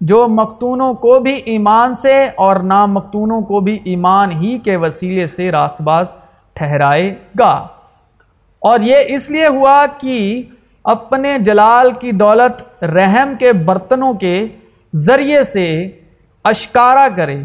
جو 0.00 0.28
مقتونوں 0.28 0.94
کو 0.94 1.20
بھی 1.20 1.34
ایمان 1.44 1.94
سے 1.94 2.28
اور 2.34 2.56
نامقتونوں 2.56 3.40
کو 3.40 3.60
بھی 3.60 3.78
ایمان 3.84 4.32
ہی 4.32 4.58
کے 4.58 4.76
وسیلے 4.76 5.26
سے 5.26 5.50
راست 5.50 5.82
باز 5.82 6.06
ٹھہرائے 6.52 7.14
گا۔ 7.38 7.66
اور 8.58 8.80
یہ 8.80 8.96
اس 9.06 9.30
لیے 9.30 9.46
ہوا 9.46 9.86
کہ 9.98 10.42
اپنے 10.84 11.38
جلال 11.38 11.92
کی 11.92 12.12
دولت 12.12 12.84
رحم 12.84 13.32
کے 13.38 13.52
برتنوں 13.52 14.14
کے 14.14 14.46
ذریعے 14.94 15.44
سے 15.44 15.90
اشکارا 16.44 17.08
کرے، 17.16 17.42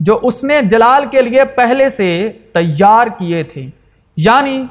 جو 0.00 0.20
اس 0.22 0.44
نے 0.44 0.60
جلال 0.62 1.04
کے 1.10 1.22
لیے 1.22 1.44
پہلے 1.44 1.90
سے 1.90 2.32
تیار 2.52 3.06
کیے 3.18 3.42
تھے۔ 3.42 3.66
یعنی 4.16 4.64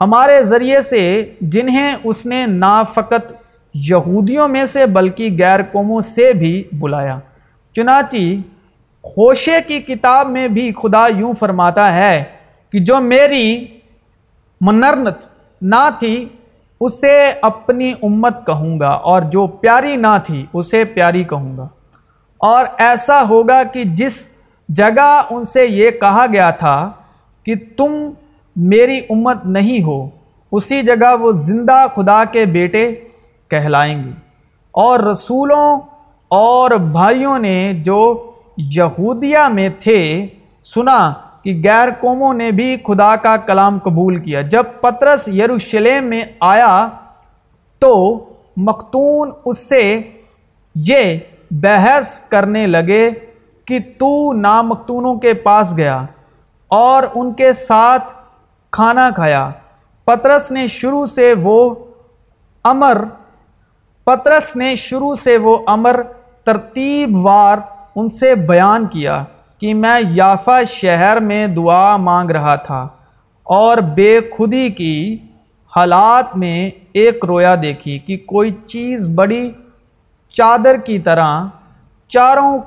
ہمارے 0.00 0.44
ذریعے 0.44 0.82
سے 0.82 1.34
جنہیں 1.40 1.96
اس 2.04 2.26
نے 2.26 2.46
نا 2.46 2.82
فقط 2.82 3.32
یہودیوں 3.74 4.48
میں 4.48 4.66
سے 4.66 4.86
بلکہ 4.86 5.36
غیر 5.40 5.60
قوموں 5.72 6.00
سے 6.00 6.32
بھی 6.32 6.64
بلایا۔ 6.72 7.18
چنانچہ، 7.76 8.16
خوشے 9.02 9.56
کی 9.66 9.80
کتاب 9.80 10.30
میں 10.30 10.48
بھی 10.48 10.72
خدا 10.72 11.06
یوں 11.16 11.34
فرماتا 11.34 11.94
ہے 11.94 12.24
کہ 12.72 12.78
جو 12.78 13.00
میری 13.00 13.66
منرنت 14.60 15.16
نہ 15.62 15.88
تھی، 15.98 16.28
اسے 16.80 17.32
اپنی 17.42 17.92
امت 18.02 18.46
کہوں 18.46 18.80
گا 18.80 18.88
اور 18.88 19.22
جو 19.22 19.46
پیاری 19.46 19.96
نہ 19.96 20.18
تھی، 20.24 20.46
اسے 20.52 20.84
پیاری 20.84 21.24
کہوں 21.24 21.56
گا۔ 21.56 21.68
اور 22.36 22.64
ایسا 22.76 23.22
ہوگا 23.28 23.62
کہ 23.62 23.84
جس 23.84 24.28
جگہ 24.68 25.22
ان 25.30 25.44
سے 25.44 25.66
یہ 25.66 25.90
کہا 25.90 26.26
گیا 26.32 26.50
تھا 26.50 26.90
کہ 27.44 27.54
تم 27.76 28.10
میری 28.56 28.98
امت 29.10 29.46
نہیں 29.46 29.82
ہو، 29.82 30.08
اسی 30.52 30.82
جگہ 30.82 31.16
وہ 31.20 31.32
زندہ 31.32 31.86
خدا 31.94 32.24
کے 32.32 32.44
بیٹے 32.44 32.94
کہلائیں 33.50 34.04
گے۔ 34.04 34.10
اور 34.72 34.98
رسولوں 35.00 35.80
اور 36.28 36.70
بھائیوں 36.70 37.38
نے 37.38 37.72
جو 37.74 38.30
یہودیہ 38.56 39.48
میں 39.52 39.68
تھے، 39.80 40.26
سنا 40.64 41.12
کہ 41.44 41.62
غیر 41.64 41.88
قوموں 42.00 42.34
نے 42.34 42.50
بھی 42.50 42.76
خدا 42.86 43.16
کا 43.16 43.36
کلام 43.36 43.78
قبول 43.78 44.22
کیا۔ 44.22 44.40
جب 44.40 44.64
پترس 44.80 45.28
یروشلم 45.28 46.04
میں 46.04 46.22
آیا 46.40 46.88
تو 47.78 48.24
مختون 48.56 49.30
اس 49.44 49.58
سے 49.58 50.00
یہ 50.74 51.18
بحث 51.50 52.20
کرنے 52.20 52.66
لگے 52.66 53.10
کہ 53.64 53.78
تو 53.98 54.32
نامختونوں 54.32 55.14
کے 55.14 55.34
پاس 55.34 55.76
گیا 55.76 56.02
اور 56.68 57.02
ان 57.14 57.32
کے 57.32 57.52
ساتھ 57.52 58.04
کھانا 58.70 59.10
کھایا۔ 59.14 59.50
پترس 60.04 60.50
نے 60.50 60.66
شروع 60.66 61.06
سے 61.06 61.34
وہ 61.42 61.74
امر 62.64 63.04
پترس 64.04 64.56
نے 64.56 64.76
شروع 64.76 65.14
سے 65.24 65.36
وہ 65.36 65.58
امر 65.66 66.00
ترتیب 66.44 67.16
وار 67.16 67.58
ان 67.96 68.10
سے 68.10 68.34
بیان 68.34 68.86
کیا 68.86 69.24
کہ 69.60 69.74
میں 69.74 70.00
یافا 70.10 70.62
شہر 70.70 71.20
میں 71.20 71.46
دعا 71.46 71.96
مانگ 71.96 72.30
رہا 72.30 72.54
تھا 72.56 72.88
اور 73.42 73.78
بے 73.78 74.20
خودی 74.30 74.68
کی 74.68 75.16
حالات 75.76 76.36
میں 76.36 76.70
ایک 76.92 77.24
رویا 77.24 77.54
دیکھی 77.62 77.98
کہ 77.98 78.16
کوئی 78.16 78.50
چیز 78.66 79.08
بڑی 79.08 79.50
چادر 80.30 80.76
کی 80.76 80.98
طرح 80.98 81.44
چاروں 82.08 82.58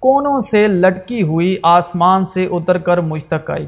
کونوں 0.00 0.40
سے 0.40 0.68
لٹکی 0.68 1.22
ہوئی 1.22 1.56
آسمان 1.62 2.26
سے 2.26 2.48
اتر 2.50 2.78
کر 2.78 2.98
مجھ 2.98 3.24
تک 3.28 3.50
آئی۔ 3.50 3.66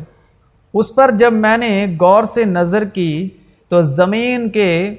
اس 0.74 0.94
پر 0.94 1.10
جب 1.10 1.32
میں 1.32 1.58
نے 1.58 1.86
غور 2.00 2.24
سے 2.24 2.44
نظر 2.44 2.84
کی 2.84 3.28
تو 3.68 3.82
زمین 3.82 4.50
کے 4.50 4.94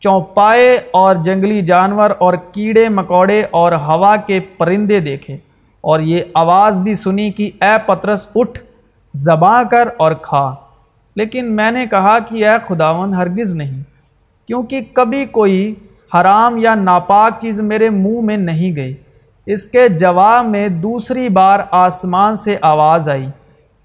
چوپائے 0.00 0.78
اور 0.90 1.16
جنگلی 1.16 1.60
جانور 1.62 2.10
اور 2.18 2.34
کیڑے 2.52 2.88
مکوڑے 2.88 3.42
اور 3.50 3.72
ہوا 3.72 4.16
کے 4.16 4.40
پرندے 4.40 5.00
دیکھے 5.00 5.36
اور 5.80 6.00
یہ 6.00 6.18
آواز 6.34 6.80
بھی 6.80 6.94
سنی 6.94 7.30
کہ 7.32 7.50
اے 7.60 7.74
پترس، 7.86 8.26
اٹھ، 8.34 8.58
زباں 9.14 9.62
کر 9.70 9.88
اور 9.96 10.12
کھا۔ 10.12 10.54
لیکن 11.16 11.52
میں 11.56 11.70
نے 11.70 11.86
کہا 11.90 12.18
کہ 12.18 12.46
اے 12.46 12.56
خداون 12.68 13.14
ہرگز 13.14 13.54
نہیں، 13.54 13.82
کیونکہ 14.46 14.80
کبھی 14.92 15.24
کوئی 15.26 15.74
حرام 16.14 16.56
یا 16.56 16.74
ناپاک 16.74 17.40
چیز 17.42 17.60
میرے 17.60 17.90
منہ 17.90 18.20
میں 18.20 18.36
نہیں 18.36 18.76
گئی۔ 18.76 18.94
اس 19.46 19.62
کے 19.62 19.88
جواب 19.88 20.46
میں 20.46 20.68
دوسری 20.68 21.28
بار 21.28 21.58
آسمان 21.70 22.36
سے 22.36 22.56
آواز 22.60 23.08
آئی 23.08 23.26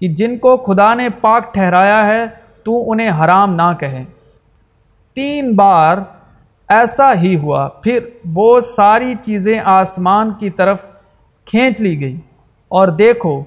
کہ 0.00 0.08
جن 0.08 0.38
کو 0.38 0.56
خدا 0.56 0.94
نے 0.94 1.08
پاک 1.20 1.54
ٹھہرایا 1.54 2.06
ہے، 2.06 2.24
تو 2.64 2.90
انہیں 2.90 3.10
حرام 3.20 3.54
نہ 3.54 3.72
کہے۔ 3.80 4.04
تین 5.16 5.54
بار 5.56 5.98
ایسا 6.68 7.14
ہی 7.14 7.36
ہوا۔ 7.36 7.68
پھر 7.68 7.98
وہ 8.34 8.60
ساری 8.60 9.14
چیزیں 9.22 9.60
آسمان 9.64 10.30
کی 10.38 10.50
طرف 10.50 10.78
کھینچ 11.44 11.80
لی 11.80 12.00
گئی 12.00 12.20
اور 12.68 12.88
دیکھو، 12.88 13.44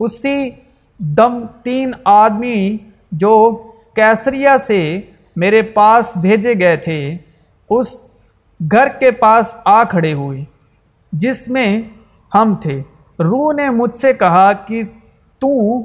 اسی 0.00 0.50
دم 0.98 1.46
تین 1.62 1.92
آدمی 2.04 2.76
جو 3.12 3.62
کیسریا 3.94 4.56
سے 4.58 5.00
میرے 5.36 5.62
پاس 5.62 6.16
بھیجے 6.16 6.54
گئے 6.58 6.76
تھے، 6.76 7.16
اس 7.70 8.00
گھر 8.72 8.88
کے 8.88 9.10
پاس 9.10 9.54
آ 9.64 9.84
کھڑے 9.84 10.12
ہوئے، 10.12 10.44
جس 11.12 11.48
میں 11.48 11.82
ہم 12.34 12.54
تھے۔ 12.62 12.82
روح 13.18 13.52
نے 13.52 13.70
مجھ 13.70 13.96
سے 13.96 14.12
کہا 14.12 14.52
کہ 14.52 14.82
تو 15.38 15.80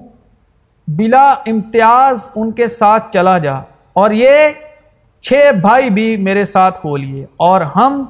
بلا 0.88 1.34
امتیاز 1.46 2.30
ان 2.36 2.52
کے 2.52 2.68
ساتھ 2.68 3.14
چلا 3.14 3.38
جا۔ 3.38 3.56
اور 3.94 4.12
یہ 4.12 4.30
چھ 5.22 5.52
بھائی 5.62 5.90
بھی 5.90 6.18
میرے 6.18 6.46
ساتھ 6.46 6.86
ہو 6.86 6.98
لیے 6.98 7.26
اور 7.38 7.62
ہم 7.62 8.04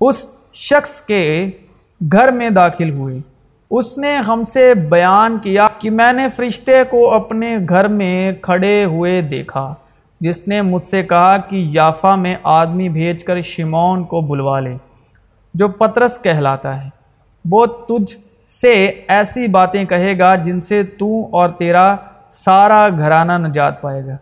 اس 0.00 0.30
شخص 0.54 1.00
کے 1.00 1.50
گھر 2.12 2.30
میں 2.30 2.50
داخل 2.50 2.90
ہوئے۔ 2.90 3.18
اس 3.70 3.98
نے 3.98 4.14
ہم 4.16 4.44
سے 4.52 4.74
بیان 4.74 5.38
کیا 5.38 5.66
کہ 5.78 5.90
میں 5.90 6.12
نے 6.12 6.26
فرشتے 6.36 6.82
کو 6.90 7.10
اپنے 7.14 7.56
گھر 7.68 7.88
میں 7.88 8.32
کھڑے 8.32 8.84
ہوئے 8.84 9.20
دیکھا، 9.20 9.74
جس 10.20 10.48
نے 10.48 10.62
مجھ 10.62 10.84
سے 10.84 11.02
کہا 11.02 11.36
کہ 11.36 11.56
یافا 11.72 12.14
میں 12.14 12.36
آدمی 12.42 12.88
بھیج 12.88 13.24
کر 13.24 13.42
شمون 13.42 14.04
کو 14.04 14.20
بلوا 14.20 14.60
لے، 14.60 14.76
جو 15.54 15.68
پترس 15.68 16.18
کہلاتا 16.18 16.84
ہے۔ 16.84 16.88
وہ 17.50 17.66
تجھ 17.66 18.16
سے 18.50 18.72
ایسی 19.08 19.46
باتیں 19.46 19.84
کہے 19.84 20.18
گا 20.18 20.34
جن 20.34 20.60
سے 20.60 20.82
تو 20.82 21.26
اور 21.32 21.48
تیرا 21.48 21.96
سارا 22.30 22.88
گھرانہ 22.98 23.46
نجات 23.46 23.80
پائے 23.80 24.06
گا۔ 24.06 24.16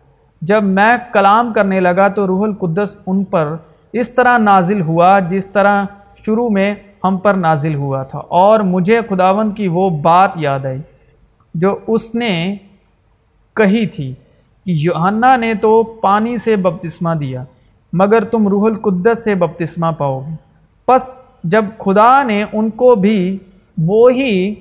جب 0.47 0.63
میں 0.63 0.97
کلام 1.13 1.53
کرنے 1.53 1.79
لگا 1.79 2.07
تو 2.07 2.27
روح 2.27 2.43
القدس 2.43 2.97
ان 3.07 3.23
پر 3.23 3.55
اس 3.93 4.09
طرح 4.09 4.37
نازل 4.37 4.81
ہوا 4.81 5.19
جس 5.19 5.45
طرح 5.45 5.85
شروع 6.25 6.49
میں 6.49 6.75
ہم 7.03 7.17
پر 7.17 7.33
نازل 7.33 7.75
ہوا 7.75 8.03
تھا۔ 8.03 8.19
اور 8.19 8.59
مجھے 8.59 9.01
خداون 9.09 9.51
کی 9.51 9.67
وہ 9.67 9.89
بات 9.89 10.29
یاد 10.35 10.65
آئی 10.65 10.81
جو 11.53 11.77
اس 11.87 12.15
نے 12.15 12.55
کہی 13.53 13.85
تھی 13.85 14.13
کہ 14.65 14.71
یوحنا 14.71 15.35
نے 15.35 15.53
تو 15.53 15.83
پانی 15.83 16.37
سے 16.37 16.55
بپتسمہ 16.55 17.15
دیا، 17.15 17.43
مگر 17.93 18.23
تم 18.23 18.47
روح 18.47 18.65
القدس 18.65 19.23
سے 19.23 19.35
بپتسمہ 19.35 19.87
پاؤ 19.97 20.19
گے۔ 20.19 20.35
پس 20.85 21.15
جب 21.43 21.65
خدا 21.77 22.23
نے 22.23 22.43
ان 22.53 22.69
کو 22.69 22.95
بھی 22.95 23.37
وہی 23.77 24.55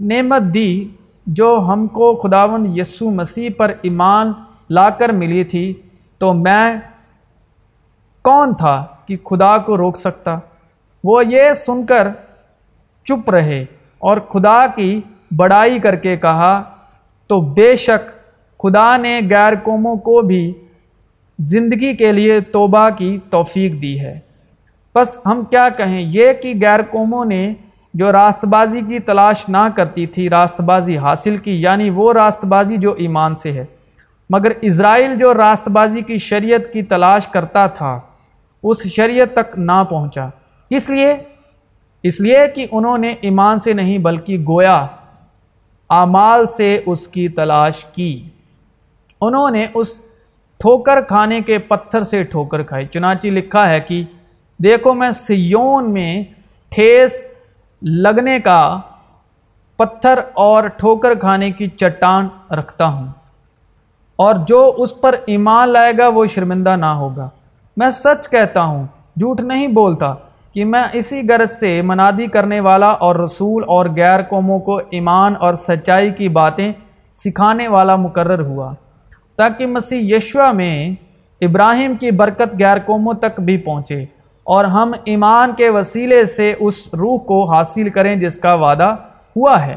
نعمت 0.00 0.54
دی 0.54 0.88
جو 1.26 1.64
ہم 1.68 1.86
کو 1.86 2.16
خداوند 2.16 2.78
یسو 2.78 3.10
مسیح 3.10 3.50
پر 3.56 3.72
ایمان 3.82 4.32
لا 4.74 4.90
کر 4.90 5.08
ملی 5.12 5.44
تھی 5.44 5.74
تو 6.18 6.32
میں 6.34 6.74
کون 8.22 8.54
تھا 8.54 8.86
کہ 9.06 9.16
خدا 9.24 9.58
کو 9.58 9.76
روک 9.76 9.96
سکتا؟ 9.98 10.38
وہ 11.04 11.26
یہ 11.26 11.52
سن 11.52 11.86
کر 11.86 12.08
چپ 13.04 13.30
رہے 13.30 13.64
اور 13.98 14.16
خدا 14.18 14.66
کی 14.74 15.00
بڑائی 15.36 15.78
کر 15.78 15.96
کے 15.96 16.16
کہا، 16.16 16.62
تو 17.26 17.40
بے 17.40 17.76
شک 17.76 18.10
خدا 18.58 18.96
نے 18.96 19.20
غیر 19.30 19.52
قوموں 19.62 19.96
کو 19.96 20.20
بھی 20.20 20.52
زندگی 21.38 21.96
کے 21.96 22.12
لیے 22.12 22.40
توبہ 22.40 22.88
کی 22.98 23.18
توفیق 23.30 23.82
دی 23.82 24.00
ہے۔ 24.00 24.20
بس 24.94 25.18
ہم 25.26 25.42
کیا 25.50 25.68
کہیں؟ 25.68 26.00
یہ 26.00 26.32
کہ 26.32 26.54
غیر 26.62 26.80
قوموں 26.90 27.24
نے 27.24 27.54
جو 27.94 28.12
راست 28.12 28.44
بازی 28.44 28.80
کی 28.88 28.98
تلاش 28.98 29.48
نہ 29.48 29.68
کرتی 29.74 30.06
تھی 30.06 30.30
راست 30.30 30.60
بازی 30.60 30.98
حاصل 30.98 31.36
کی 31.36 31.62
یعنی 31.62 31.90
وہ 31.90 32.12
راست 32.12 32.44
بازی 32.44 32.76
جو 32.76 32.92
ایمان 32.92 33.36
سے 33.36 33.52
ہے۔ 33.52 33.64
مگر 34.32 34.52
اسرائیل 34.60 35.18
جو 35.18 35.34
راست 35.34 35.68
بازی 35.68 36.00
کی 36.00 36.18
شریعت 36.18 36.72
کی 36.72 36.82
تلاش 36.82 37.26
کرتا 37.28 37.66
تھا، 37.66 38.00
اس 38.62 38.86
شریعت 38.86 39.34
تک 39.34 39.58
نہ 39.58 39.84
پہنچا۔ 39.90 40.28
اس 40.70 40.90
لیے 40.90 41.16
اس 42.02 42.20
لیے 42.20 42.38
کہ 42.54 42.66
انہوں 42.70 42.98
نے 42.98 43.14
ایمان 43.20 43.60
سے 43.60 43.72
نہیں 43.72 43.98
بلکہ 43.98 44.38
گویا 44.48 44.86
اعمال 45.90 46.46
سے 46.46 46.82
اس 46.86 47.08
کی 47.08 47.28
تلاش 47.28 47.84
کی۔ 47.84 48.28
انہوں 49.20 49.50
نے 49.50 49.66
اس 49.74 49.88
ٹھوکر 50.60 51.00
کھانے 51.00 51.40
کے 51.40 51.58
پتھر 51.58 52.04
سے 52.04 52.22
ٹھوکر 52.22 52.62
کھائی 52.62 52.86
چنانچہ 52.86 53.26
لکھا 53.26 53.68
ہے 53.68 53.80
کہ، 53.80 54.02
دیکھو 54.58 54.94
میں 54.94 55.10
سیون 55.10 55.92
میں 55.92 56.22
ٹھیس 56.68 57.24
لگنے 57.82 58.40
کا 58.40 58.80
پتھر 59.76 60.20
اور 60.32 60.64
ٹھوکر 60.64 61.14
کھانے 61.14 61.50
کی 61.50 61.68
چٹان 61.68 62.28
رکھتا 62.50 62.86
ہوں۔ 62.86 63.06
اور 64.22 64.34
جو 64.48 64.60
اس 64.78 65.00
پر 65.00 65.14
ایمان 65.26 65.68
لائے 65.68 65.92
گا 65.98 66.08
وہ 66.08 66.26
شرمندہ 66.26 66.76
نہ 66.76 66.86
ہوگا۔ 66.86 67.28
میں 67.76 67.90
سچ 67.90 68.28
کہتا 68.28 68.62
ہوں، 68.62 68.86
جھوٹ 69.16 69.40
نہیں 69.40 69.66
بولتا 69.68 70.14
کہ 70.54 70.64
میں 70.64 70.82
اسی 70.92 71.22
غرض 71.28 71.58
سے 71.60 71.70
منادی 71.82 72.26
کرنے 72.26 72.60
والا 72.60 72.90
اور 73.00 73.16
رسول 73.16 73.62
اور 73.66 73.86
غیر 73.96 74.22
قوموں 74.22 74.58
کو 74.58 74.76
ایمان 74.90 75.34
اور 75.40 75.54
سچائی 75.54 76.10
کی 76.10 76.28
باتیں 76.28 76.72
سکھانے 77.14 77.68
والا 77.68 77.96
مقرر 77.96 78.40
ہوا، 78.40 78.72
تاکہ 79.36 79.66
مسیح 79.66 80.16
یشوا 80.16 80.50
میں 80.52 80.94
ابراہیم 81.40 81.94
کی 81.94 82.10
برکت 82.10 82.54
غیر 82.58 82.78
قوموں 82.86 83.14
تک 83.14 83.40
بھی 83.40 83.56
پہنچے 83.56 84.02
اور 84.46 84.64
ہم 84.64 84.92
ایمان 85.04 85.52
کے 85.56 85.68
وسیلے 85.70 86.24
سے 86.26 86.52
اس 86.60 86.74
روح 86.92 87.18
کو 87.18 87.38
حاصل 87.50 87.88
کریں 87.90 88.14
جس 88.16 88.36
کا 88.38 88.54
وعدہ 88.54 88.94
ہوا 89.36 89.64
ہے۔ 89.66 89.76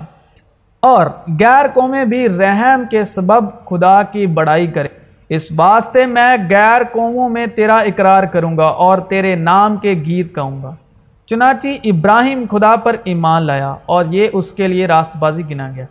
اور 0.86 1.06
غیر 1.40 1.66
قومیں 1.74 2.06
بھی 2.06 2.30
رحم 2.30 2.84
کے 2.92 3.06
سبب 3.06 3.66
خدا 3.66 4.04
کی 4.04 4.28
بڑائی 4.28 4.68
کریں۔ 4.68 4.90
اس 5.30 5.48
واسطے 5.56 6.06
میں 6.06 6.38
غیر 6.50 6.82
قوموں 6.92 7.30
میں 7.30 7.46
تیرا 7.48 7.76
اقرار 7.76 8.24
کروں 8.24 8.58
گا 8.58 8.66
اور 8.66 8.98
تیرے 8.98 9.36
نام 9.36 9.78
کے 9.78 9.92
گیت 9.92 10.36
کہوں 10.36 10.64
گا۔ 10.64 10.76
چنانچہ 11.26 11.68
ابراہیم 11.84 12.46
خدا 12.52 12.76
پر 12.76 12.96
ایمان 13.04 13.44
لایا 13.44 13.76
اور 13.86 14.06
یہ 14.10 14.28
اس 14.34 14.52
کے 14.52 14.68
لیے 14.68 14.88
راست 14.88 15.18
بازی 15.18 15.44
گنا 15.50 15.72
گیا۔ 15.76 15.86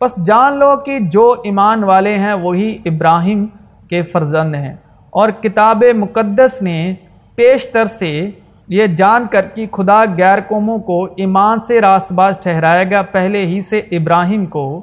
بس 0.00 0.26
جان 0.26 0.56
لو 0.56 0.76
کہ 0.76 0.98
جو 1.00 1.34
ایمان 1.44 1.84
والے 1.84 2.18
ہیں 2.18 2.34
وہی 2.34 2.78
ابراہیم 2.84 3.46
کے 3.90 4.02
فرزند 4.02 4.54
ہیں۔ 4.54 4.76
اور 5.10 5.28
کتاب 5.42 5.84
مقدس 5.96 6.62
نے 6.62 6.94
پیشتر 7.34 7.86
سے 7.86 8.30
یہ 8.68 8.86
جان 8.86 9.26
کر 9.30 9.46
کہ 9.54 9.66
خدا 9.72 10.04
غیر 10.18 10.38
قوموں 10.48 10.78
کو 10.78 11.04
ایمان 11.04 11.58
سے 11.68 11.80
راست 11.80 12.12
باز 12.12 12.34
ٹھہرائے 12.42 12.90
گا 12.90 13.02
پہلے 13.02 13.46
ہی 13.46 13.62
سے 13.62 13.78
ابراہیم 13.78 14.46
کو۔ 14.46 14.82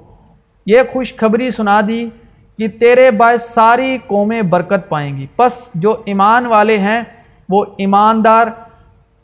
یہ 0.65 0.79
خوشخبری 0.93 1.51
سنا 1.51 1.81
دی 1.87 2.09
کہ 2.57 2.67
تیرے 2.67 3.11
باعث 3.11 3.43
ساری 3.49 3.97
قومیں 4.07 4.41
برکت 4.41 4.89
پائیں 4.89 5.17
گی۔ 5.17 5.27
پس 5.35 5.69
جو 5.75 5.95
ایمان 6.05 6.45
والے 6.45 6.77
ہیں، 6.77 7.01
وہ 7.49 7.65
ایماندار 7.77 8.47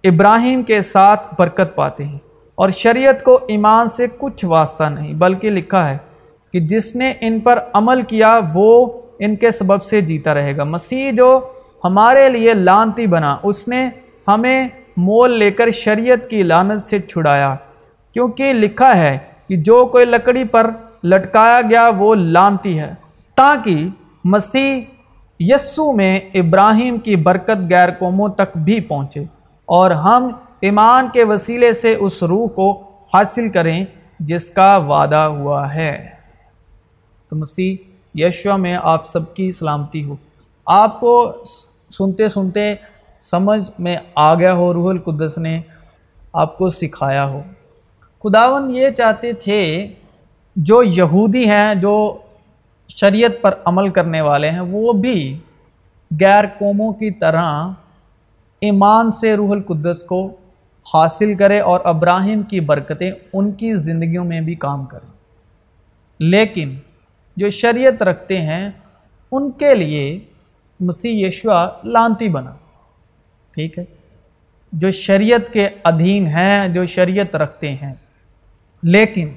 ابراہیم 0.04 0.64
کے 0.64 0.82
ساتھ 0.82 1.28
برکت 1.40 1.76
پاتے 1.76 2.04
ہیں۔ 2.04 2.18
اور 2.56 2.70
شریعت 2.70 3.24
کو 3.24 3.40
ایمان 3.48 3.90
سے 3.90 4.08
کچھ 4.18 4.46
واسطہ 4.46 4.84
نہیں، 4.84 5.14
بلکہ 5.14 5.50
لکھا 5.50 5.90
ہے 5.90 5.98
کہ 6.54 6.60
جس 6.60 6.96
نے 6.96 7.14
ان 7.22 7.40
پر 7.40 7.60
عمل 7.74 8.02
کیا، 8.02 8.40
وہ 8.54 9.02
ان 9.20 9.36
کے 9.36 9.52
سبب 9.52 9.84
سے 9.84 10.02
جیتا 10.02 10.34
رہے 10.34 10.58
گا۔ 10.58 10.64
مسیح 10.64 11.12
جو 11.12 11.40
ہمارے 11.84 12.30
لیے 12.30 12.54
لانتی 12.54 13.08
بنا، 13.08 13.38
اس 13.44 13.68
نے 13.68 13.90
ہمیں 14.30 14.68
مول 14.98 15.40
لے 15.40 15.52
کر 15.52 15.72
شریعت 15.72 16.30
کی 16.30 16.44
لانت 16.44 16.84
سے 16.84 17.00
چھڑایا۔ 17.00 17.56
کیونکہ 18.14 18.54
لکھا 18.54 18.98
ہے 18.98 19.18
کہ 19.48 19.56
جو 19.56 19.86
کوئی 19.86 20.06
لکڑی 20.06 20.44
پر 20.44 20.70
لٹکایا 21.04 21.62
گیا 21.70 21.92
وہ 21.98 22.16
لانتی 22.16 22.80
ہے، 22.80 22.94
تاکہ 23.36 23.88
مسیح 24.24 24.82
یسو 25.40 25.92
میں 25.92 26.20
ابراہیم 26.34 26.98
کی 26.98 27.16
برکت 27.16 27.72
غیر 27.72 27.90
قوموں 28.00 28.30
تک 28.30 28.58
بھی 28.58 28.80
پہنچے 28.80 29.20
اور 29.66 29.92
ہم 29.92 30.28
ایمان 30.62 31.08
کے 31.14 31.24
وسیلے 31.24 31.74
سے 31.74 31.96
اس 32.00 32.24
روح 32.24 32.48
کو 32.48 32.84
حاصل 33.14 33.50
کریں 33.50 33.86
جس 34.20 34.50
کا 34.50 34.78
وعدہ 34.78 35.16
ہوا 35.16 35.74
ہے۔ 35.74 36.10
تو 37.30 37.36
مسیح 37.36 37.76
یشو 38.16 38.58
میں 38.58 38.78
آپ 38.82 39.08
سب 39.08 39.34
کی 39.34 39.52
سلامتی 39.52 40.04
ہو۔ 40.04 40.16
آپ 40.66 41.00
کو 41.00 41.32
سنتے 41.98 42.30
سنتے 42.30 42.76
سمجھ 43.22 43.72
میں 43.80 43.98
آ 44.16 44.36
گیا 44.36 44.54
ہو، 44.54 44.74
روح 44.74 44.90
القدس 44.90 45.38
نے 45.38 45.62
آپ 46.34 46.58
کو 46.58 46.70
سکھایا 46.70 47.26
ہو۔ 47.26 47.42
خداون 48.24 48.76
یہ 48.76 48.90
چاہتے 48.90 49.34
تھے 49.34 49.94
جو 50.56 50.84
یہودی 50.84 51.50
ہیں، 51.50 51.76
جو 51.76 52.18
شریعت 52.90 53.32
پر 53.42 53.54
عمل 53.66 53.90
کرنے 53.90 54.22
والے 54.22 54.50
ہیں، 54.50 54.60
وہ 54.60 54.94
بھی 54.94 55.40
غیر 56.22 56.46
قوموں 56.58 56.94
کی 56.94 57.12
طرح 57.12 57.68
ایمان 58.60 59.12
سے 59.12 59.36
روح 59.36 59.52
القدس 59.52 60.04
کو 60.04 60.36
حاصل 60.94 61.36
کرے 61.36 61.60
اور 61.60 61.80
ابراہیم 61.84 62.42
کی 62.42 62.60
برکتیں 62.60 63.12
ان 63.34 63.52
کی 63.52 63.76
زندگیوں 63.76 64.26
میں 64.26 64.42
بھی 64.42 64.56
کام 64.56 64.86
کریں۔ 64.86 65.12
لیکن 66.20 66.78
جو 67.38 67.50
شریعت 67.50 68.04
رکھتے 68.04 68.42
ہیں، 68.42 68.70
ان 69.32 69.52
کے 69.52 69.76
لیے 69.76 70.20
مسیح 70.80 71.28
یشوا 71.28 71.70
لانتی 71.84 72.30
بنا۔ 72.30 72.54
ٹھیک 73.60 73.80
ہے؟ 73.80 73.84
جو 74.72 74.92
شریعت 74.92 75.54
کے 75.54 75.68
ادھین 75.84 76.28
ہیں، 76.28 76.68
جو 76.68 76.86
شریعت 76.86 77.36
رکھتے 77.36 77.72
ہیں۔ 77.72 77.94
لیکن 78.84 79.30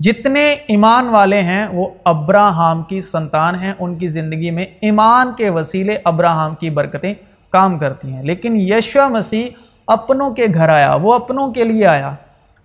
جتنے 0.00 0.52
ایمان 0.52 1.08
والے 1.08 1.42
ہیں، 1.42 1.66
وہ 1.66 1.88
ابراہم 2.04 2.82
کی 2.82 3.00
سنتان 3.00 3.54
ہیں۔ 3.54 3.72
ان 3.78 3.98
کی 3.98 4.08
زندگی 4.08 4.50
میں 4.50 4.64
ایمان 4.80 5.28
کے 5.38 5.50
وسیلے 5.50 5.98
ابراہم 6.04 6.54
کی 6.54 6.70
برکتیں 6.70 7.14
کام 7.50 7.78
کرتی 7.78 8.12
ہیں۔ 8.12 8.22
لیکن 8.22 8.60
یشو 8.60 9.08
مسیح 9.08 9.48
اپنوں 9.86 10.30
کے 10.30 10.46
گھر 10.54 10.68
آیا، 10.68 10.94
وہ 10.94 11.14
اپنوں 11.14 11.52
کے 11.52 11.64
لیے 11.64 11.86
آیا۔ 11.86 12.14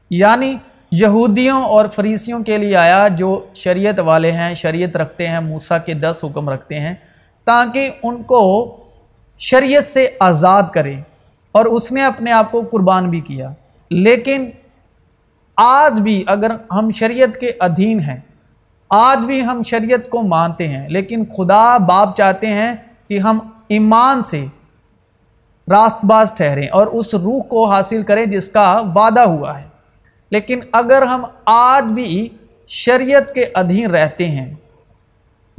یعنی 0.09 0.55
یہودیوں 0.91 1.63
اور 1.63 1.85
فریسیوں 1.95 2.43
کے 2.43 2.57
لیے 2.57 2.75
آیا، 2.75 3.07
جو 3.07 3.45
شریعت 3.55 3.99
والے 3.99 4.31
ہیں، 4.31 4.55
شریعت 4.55 4.97
رکھتے 4.97 5.27
ہیں، 5.27 5.39
موسیٰ 5.39 5.77
کے 5.85 5.93
دس 5.93 6.17
حکم 6.23 6.49
رکھتے 6.49 6.79
ہیں، 6.79 6.95
تاکہ 7.45 7.89
ان 8.03 8.23
کو 8.23 8.77
شریعت 9.41 9.83
سے 9.83 10.09
آزاد 10.19 10.63
کرے 10.73 10.95
اور 11.51 11.65
اس 11.65 11.91
نے 11.91 12.03
اپنے 12.03 12.31
آپ 12.31 12.51
کو 12.51 12.61
قربان 12.71 13.09
بھی 13.09 13.19
کیا۔ 13.19 13.49
لیکن 13.89 14.49
آج 15.55 15.99
بھی 15.99 16.23
اگر 16.27 16.51
ہم 16.71 16.91
شریعت 16.91 17.39
کے 17.39 17.51
ادھین 17.59 17.99
ہیں، 17.99 18.19
آج 18.89 19.17
بھی 19.17 19.45
ہم 19.45 19.63
شریعت 19.63 20.09
کو 20.09 20.21
مانتے 20.21 20.67
ہیں، 20.67 20.89
لیکن 20.89 21.25
خدا 21.25 21.77
باپ 21.77 22.17
چاہتے 22.17 22.47
ہیں 22.47 22.75
کہ 23.07 23.19
ہم 23.19 23.39
ایمان 23.67 24.23
سے 24.23 24.45
راست 25.71 26.05
باز 26.05 26.31
ٹھہریں 26.31 26.67
اور 26.67 26.87
اس 26.87 27.13
روح 27.13 27.41
کو 27.41 27.69
حاصل 27.69 28.03
کریں 28.03 28.25
جس 28.25 28.47
کا 28.47 28.83
وعدہ 28.95 29.21
ہوا 29.21 29.59
ہے۔ 29.59 29.67
لیکن 30.31 30.59
اگر 30.71 31.01
ہم 31.01 31.25
آج 31.45 31.83
بھی 31.83 32.29
شریعت 32.67 33.33
کے 33.33 33.45
ادھین 33.53 33.91
رہتے 33.91 34.27
ہیں 34.27 34.55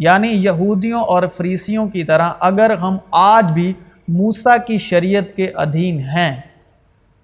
یعنی 0.03 0.29
یہودیوں 0.29 1.01
اور 1.03 1.23
فریسیوں 1.37 1.89
کی 1.89 2.05
طرح 2.05 2.33
اگر 2.41 2.71
ہم 2.75 2.97
آج 3.11 3.53
بھی 3.53 3.73
موسیٰ 4.09 4.57
کی 4.67 4.79
شریعت 4.79 5.37
کے 5.37 5.47
ادھین 5.55 5.99
ہیں، 5.99 6.35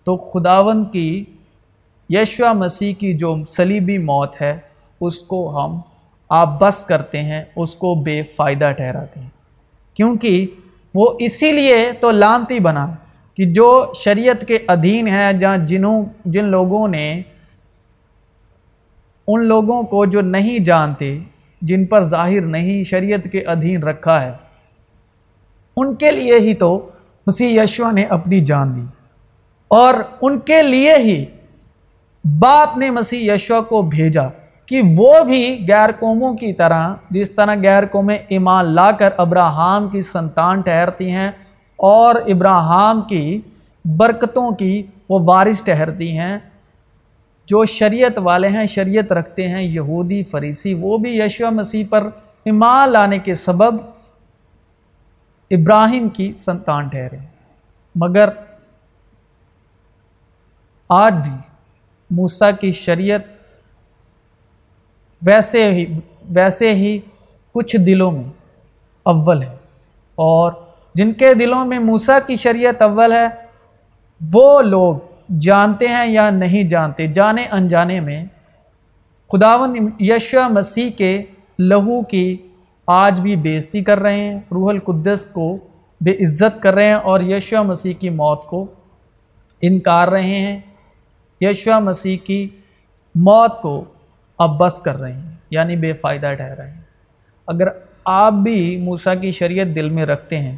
تو 0.07 0.17
خداون 0.17 0.85
کی 0.85 1.25
یشوا 2.11 2.53
مسیح 2.53 2.93
کی 2.95 3.13
جو 3.15 3.35
صلیبی 3.49 3.99
موت 3.99 4.41
ہے، 4.43 4.57
اس 5.01 5.19
کو 5.19 5.41
ہم 5.57 5.81
آپ 6.29 6.61
بس 6.61 6.85
کرتے 6.85 7.23
ہیں، 7.23 7.43
اس 7.57 7.75
کو 7.75 7.95
بے 7.95 8.23
فائدہ 8.37 8.71
ٹھہراتے 8.77 9.21
ہیں۔ 9.21 9.29
کیونکہ 9.95 10.47
وہ 10.95 11.07
اسی 11.19 11.53
لیے 11.53 11.77
تو 12.01 12.11
لانتی 12.11 12.59
بنا 12.61 12.87
کہ 13.35 13.45
جو 13.53 13.69
شریعت 14.05 14.45
کے 14.49 14.59
ادھین 14.67 15.09
ہیں، 15.09 15.33
جہاں 15.33 15.57
جنہوں 15.57 16.05
جن 16.25 16.45
لوگوں 16.45 16.89
نے 16.89 17.23
ان 19.29 19.45
لوگوں 19.45 19.83
کو 19.83 20.05
جو 20.07 20.21
نہیں 20.21 20.59
جانتے 20.59 21.19
جن 21.63 21.87
پر 21.87 22.05
ظاہر 22.05 22.41
نہیں، 22.41 22.85
شریعت 22.85 23.29
کے 23.33 23.41
ادھین 23.41 23.83
رکھا 23.83 24.23
ہے۔ 24.23 24.33
ان 25.77 25.95
کے 25.95 26.11
لیے 26.11 26.39
ہی 26.39 26.55
تو 26.55 26.91
مسیح 27.27 27.63
یشوا 27.63 27.91
نے 27.91 28.05
اپنی 28.05 28.41
جان 28.41 28.77
دی۔ 28.77 28.85
اور 29.69 29.95
ان 30.23 30.39
کے 30.39 30.63
لیے 30.63 30.97
ہی 30.97 31.25
باپ 32.25 32.79
نے 32.79 32.91
مسیح 32.91 33.33
یشوا 33.33 33.61
کو 33.61 33.83
بھیجا 33.83 34.23
کہ 34.67 34.83
وہ 34.97 35.25
بھی 35.25 35.67
غیر 35.69 35.91
قوموں 35.99 36.35
کی 36.35 36.53
طرح، 36.53 36.95
جس 37.11 37.31
طرح 37.31 37.55
غیر 37.63 37.87
قومیں 37.87 38.19
ایمان 38.29 38.65
لا 38.65 38.91
کر 38.91 39.11
ابراہم 39.17 39.89
کی 39.89 40.03
سنتان 40.03 40.61
ٹھہرتی 40.61 41.11
ہیں 41.11 41.29
اور 41.77 42.15
ابراہم 42.15 43.01
کی 43.09 43.41
برکتوں 43.85 44.51
کی 44.51 44.83
وہ 45.09 45.19
وارث 45.25 45.65
ٹھہرتی 45.65 46.19
ہیں 46.19 46.39
جو 47.49 47.65
شریعت 47.65 48.13
والے 48.17 48.49
ہیں، 48.49 48.67
شریعت 48.67 49.13
رکھتے 49.13 49.49
ہیں، 49.49 49.63
یہودی، 49.63 50.25
فریسی، 50.25 50.75
وہ 50.75 50.99
بھی 50.99 51.21
یشو 51.21 51.51
مسیح 51.51 51.85
پر 51.91 52.07
ایمان 52.45 52.89
لانے 52.89 53.19
کے 53.19 53.35
سبب 53.35 53.81
ابراہیم 55.51 56.09
کی 56.09 56.33
سنتان 56.39 56.89
ٹھہرے۔ 56.89 57.17
مگر 57.95 58.29
آج 60.89 61.15
بھی 61.15 61.31
موسیٰ 62.11 62.51
کی 62.61 62.73
شریعت 62.73 63.21
ویسے 65.23 65.73
ہی 65.73 66.01
ویسے 66.31 66.75
ہی 66.75 66.99
کچھ 67.53 67.77
دلوں 67.77 68.11
میں 68.11 68.31
اول 69.03 69.43
ہے۔ 69.43 69.57
اور 70.15 70.53
جن 70.95 71.13
کے 71.13 71.35
دلوں 71.35 71.65
میں 71.65 71.79
موسیٰ 71.79 72.19
کی 72.27 72.37
شریعت 72.37 72.83
اول 72.83 73.13
ہے، 73.13 73.27
وہ 74.33 74.63
لوگ 74.63 74.97
جانتے 75.41 75.89
ہیں 75.89 76.07
یا 76.07 76.31
نہیں 76.31 76.65
جانتے، 76.65 77.07
جانے 77.07 77.45
انجانے 77.51 78.01
میں 78.01 78.25
خداون 79.33 79.89
یشو 80.01 80.41
مسیح 80.51 80.91
کے 80.91 81.23
لہو 81.59 82.03
کی 82.03 82.37
آج 82.87 83.21
بھی 83.21 83.37
بےزتی 83.37 83.85
کر 83.85 83.99
رہے 83.99 84.21
ہیں، 84.21 84.41
روح 84.51 84.71
القدس 84.71 85.27
کو 85.27 85.59
بے 86.01 86.11
عزت 86.11 86.63
کر 86.63 86.75
رہے 86.75 86.87
ہیں 86.87 86.95
اور 86.95 87.21
یشو 87.21 87.65
مسیح 87.65 87.93
کی 87.95 88.11
موت 88.11 88.47
کو 88.47 88.67
انکار 89.61 90.09
رہے 90.09 90.41
ہیں۔ 90.41 90.61
یشو 91.41 91.81
مسیح 91.81 92.17
کی 92.25 92.49
موت 93.15 93.63
کو 93.63 93.85
اب 94.39 94.59
بس 94.59 94.81
کر 94.81 94.97
رہے 94.97 95.13
ہیں 95.13 95.31
یعنی 95.51 95.77
بے 95.77 95.93
فائدہ 95.93 96.35
ٹھہر 96.37 96.57
رہے 96.59 96.71
ہیں۔ 96.71 96.81
اگر 97.47 97.69
آپ 98.05 98.33
بھی 98.33 98.77
موسیٰ 98.77 99.21
کی 99.21 99.33
شریعت 99.33 99.67
دل 99.75 99.91
میں 99.91 100.07
رکھتے 100.07 100.39
ہیں 100.39 100.57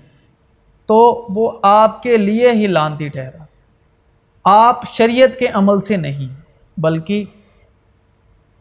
تو 0.86 1.26
وہ 1.28 1.52
آپ 1.62 2.02
کے 2.02 2.16
لیے 2.16 2.50
ہی 2.50 2.66
لانتی 2.66 3.08
ٹھہرا۔ 3.08 3.44
آپ 4.52 4.88
شریعت 4.88 5.38
کے 5.38 5.46
عمل 5.46 5.80
سے 5.80 5.96
نہیں، 5.96 6.40
بلکہ 6.80 7.24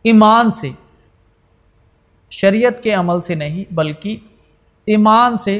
ایمان 0.04 0.52
سے۔ 0.52 0.70
شریعت 2.30 2.84
کے 2.84 2.94
عمل 2.94 3.22
سے 3.22 3.36
نہیں، 3.36 3.74
بلکہ 3.74 4.18
ایمان 4.86 5.38
سے 5.38 5.60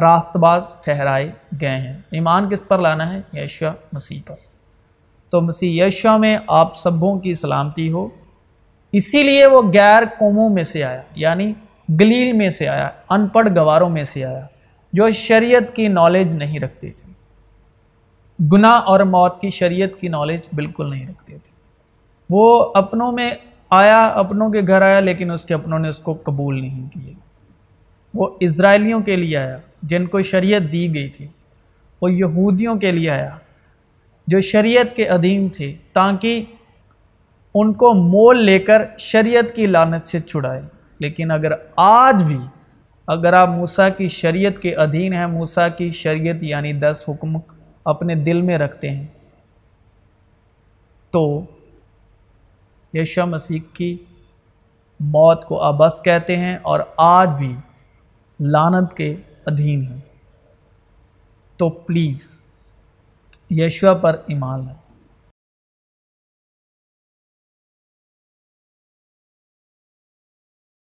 راست 0.00 0.36
باز 0.36 0.62
ٹھہرائے 0.84 1.32
گئے 1.60 1.76
ہیں۔ 1.76 1.98
ایمان 2.10 2.48
کس 2.48 2.68
پر 2.68 2.78
لانا 2.78 3.12
ہے؟ 3.12 3.42
یشوا 3.42 3.72
مسیح 3.92 4.20
پر۔ 4.26 4.34
تو 5.30 5.40
مسیح 5.40 5.84
یشوا 5.84 6.16
میں 6.16 6.38
آپ 6.46 6.78
سبوں 6.78 7.18
کی 7.18 7.34
سلامتی 7.34 7.92
ہو۔ 7.92 8.08
اسی 8.92 9.22
لیے 9.22 9.46
وہ 9.46 9.62
غیر 9.62 10.02
قوموں 10.18 10.48
میں 10.48 10.64
سے 10.64 10.84
آیا 10.84 11.02
یعنی 11.14 11.52
گلیل 12.00 12.32
میں 12.32 12.50
سے 12.50 12.68
آیا، 12.68 12.90
ان 13.08 13.26
پڑھ 13.26 13.48
گواروں 13.56 13.90
میں 13.90 14.04
سے 14.04 14.24
آیا، 14.24 14.46
جو 14.92 15.10
شریعت 15.10 15.76
کی 15.76 15.88
نالج 15.88 16.34
نہیں 16.34 16.60
رکھتے 16.60 16.90
تھے۔ 16.90 17.05
گناہ 18.52 18.72
اور 18.72 19.00
موت 19.00 19.40
کی 19.40 19.50
شریعت 19.50 20.00
کی 20.00 20.08
نالج 20.08 20.40
بالکل 20.52 20.90
نہیں 20.90 21.06
رکھتے 21.06 21.32
تھے 21.32 21.50
وہ 22.30 22.72
اپنوں 22.74 23.12
میں 23.12 23.30
آیا، 23.70 24.06
اپنوں 24.06 24.50
کے 24.50 24.60
گھر 24.66 24.82
آیا، 24.82 25.00
لیکن 25.00 25.30
اس 25.30 25.44
کے 25.44 25.54
اپنوں 25.54 25.78
نے 25.78 25.88
اس 25.88 25.96
کو 25.96 26.12
قبول 26.12 26.60
نہیں 26.60 26.88
کیے 26.88 27.12
وہ 28.14 28.28
اسرائیلیوں 28.40 29.00
کے 29.00 29.16
لیے 29.16 29.36
آیا، 29.36 29.58
جن 29.82 30.06
کو 30.06 30.22
شریعت 30.22 30.72
دی 30.72 30.94
گئی 30.94 31.08
تھی۔ 31.08 31.26
وہ 32.02 32.12
یہودیوں 32.12 32.76
کے 32.76 32.92
لیے 32.92 33.10
آیا، 33.10 33.30
جو 34.26 34.40
شریعت 34.40 34.96
کے 34.96 35.08
ادھیم 35.08 35.48
تھے، 35.48 35.74
تاکہ 35.92 36.44
ان 37.54 37.72
کو 37.72 37.94
مول 37.94 38.42
لے 38.42 38.58
کر 38.58 38.82
شریعت 38.98 39.56
کی 39.56 39.66
لانت 39.66 40.08
سے 40.08 40.20
چھڑائے۔ 40.20 40.62
لیکن 40.98 41.30
اگر 41.30 41.52
آج 41.76 42.22
بھی، 42.22 42.38
اگر 43.06 43.32
آپ 43.32 43.48
موسیٰ 43.48 43.88
کی 43.96 44.08
شریعت 44.08 44.62
کے 44.62 44.74
ادھین 44.74 45.12
ہیں، 45.12 45.26
موسیٰ 45.26 45.68
کی 45.78 45.90
شریعت 45.90 46.36
یعنی 46.40 46.72
دس 46.72 47.04
حکم 47.08 47.36
اپنے 47.86 48.14
دل 48.14 48.42
میں 48.42 48.58
رکھتے 48.58 48.90
ہیں۔ 48.90 49.06
تو 51.10 51.40
یشا 52.94 53.24
مسیح 53.24 53.58
کی 53.72 53.98
موت 55.00 55.44
کو 55.44 55.62
ابس 55.62 56.02
کہتے 56.02 56.36
ہیں 56.36 56.56
اور 56.62 56.80
آج 56.96 57.28
بھی 57.28 57.56
لانت 58.40 58.94
کے 58.96 59.16
ادھین 59.46 59.82
ہیں۔ 59.82 60.00
تو 61.56 61.68
پلیز 61.68 62.40
یشوا 63.50 63.94
پر 63.94 64.16
ایمان 64.26 64.66
لیں 64.66 64.85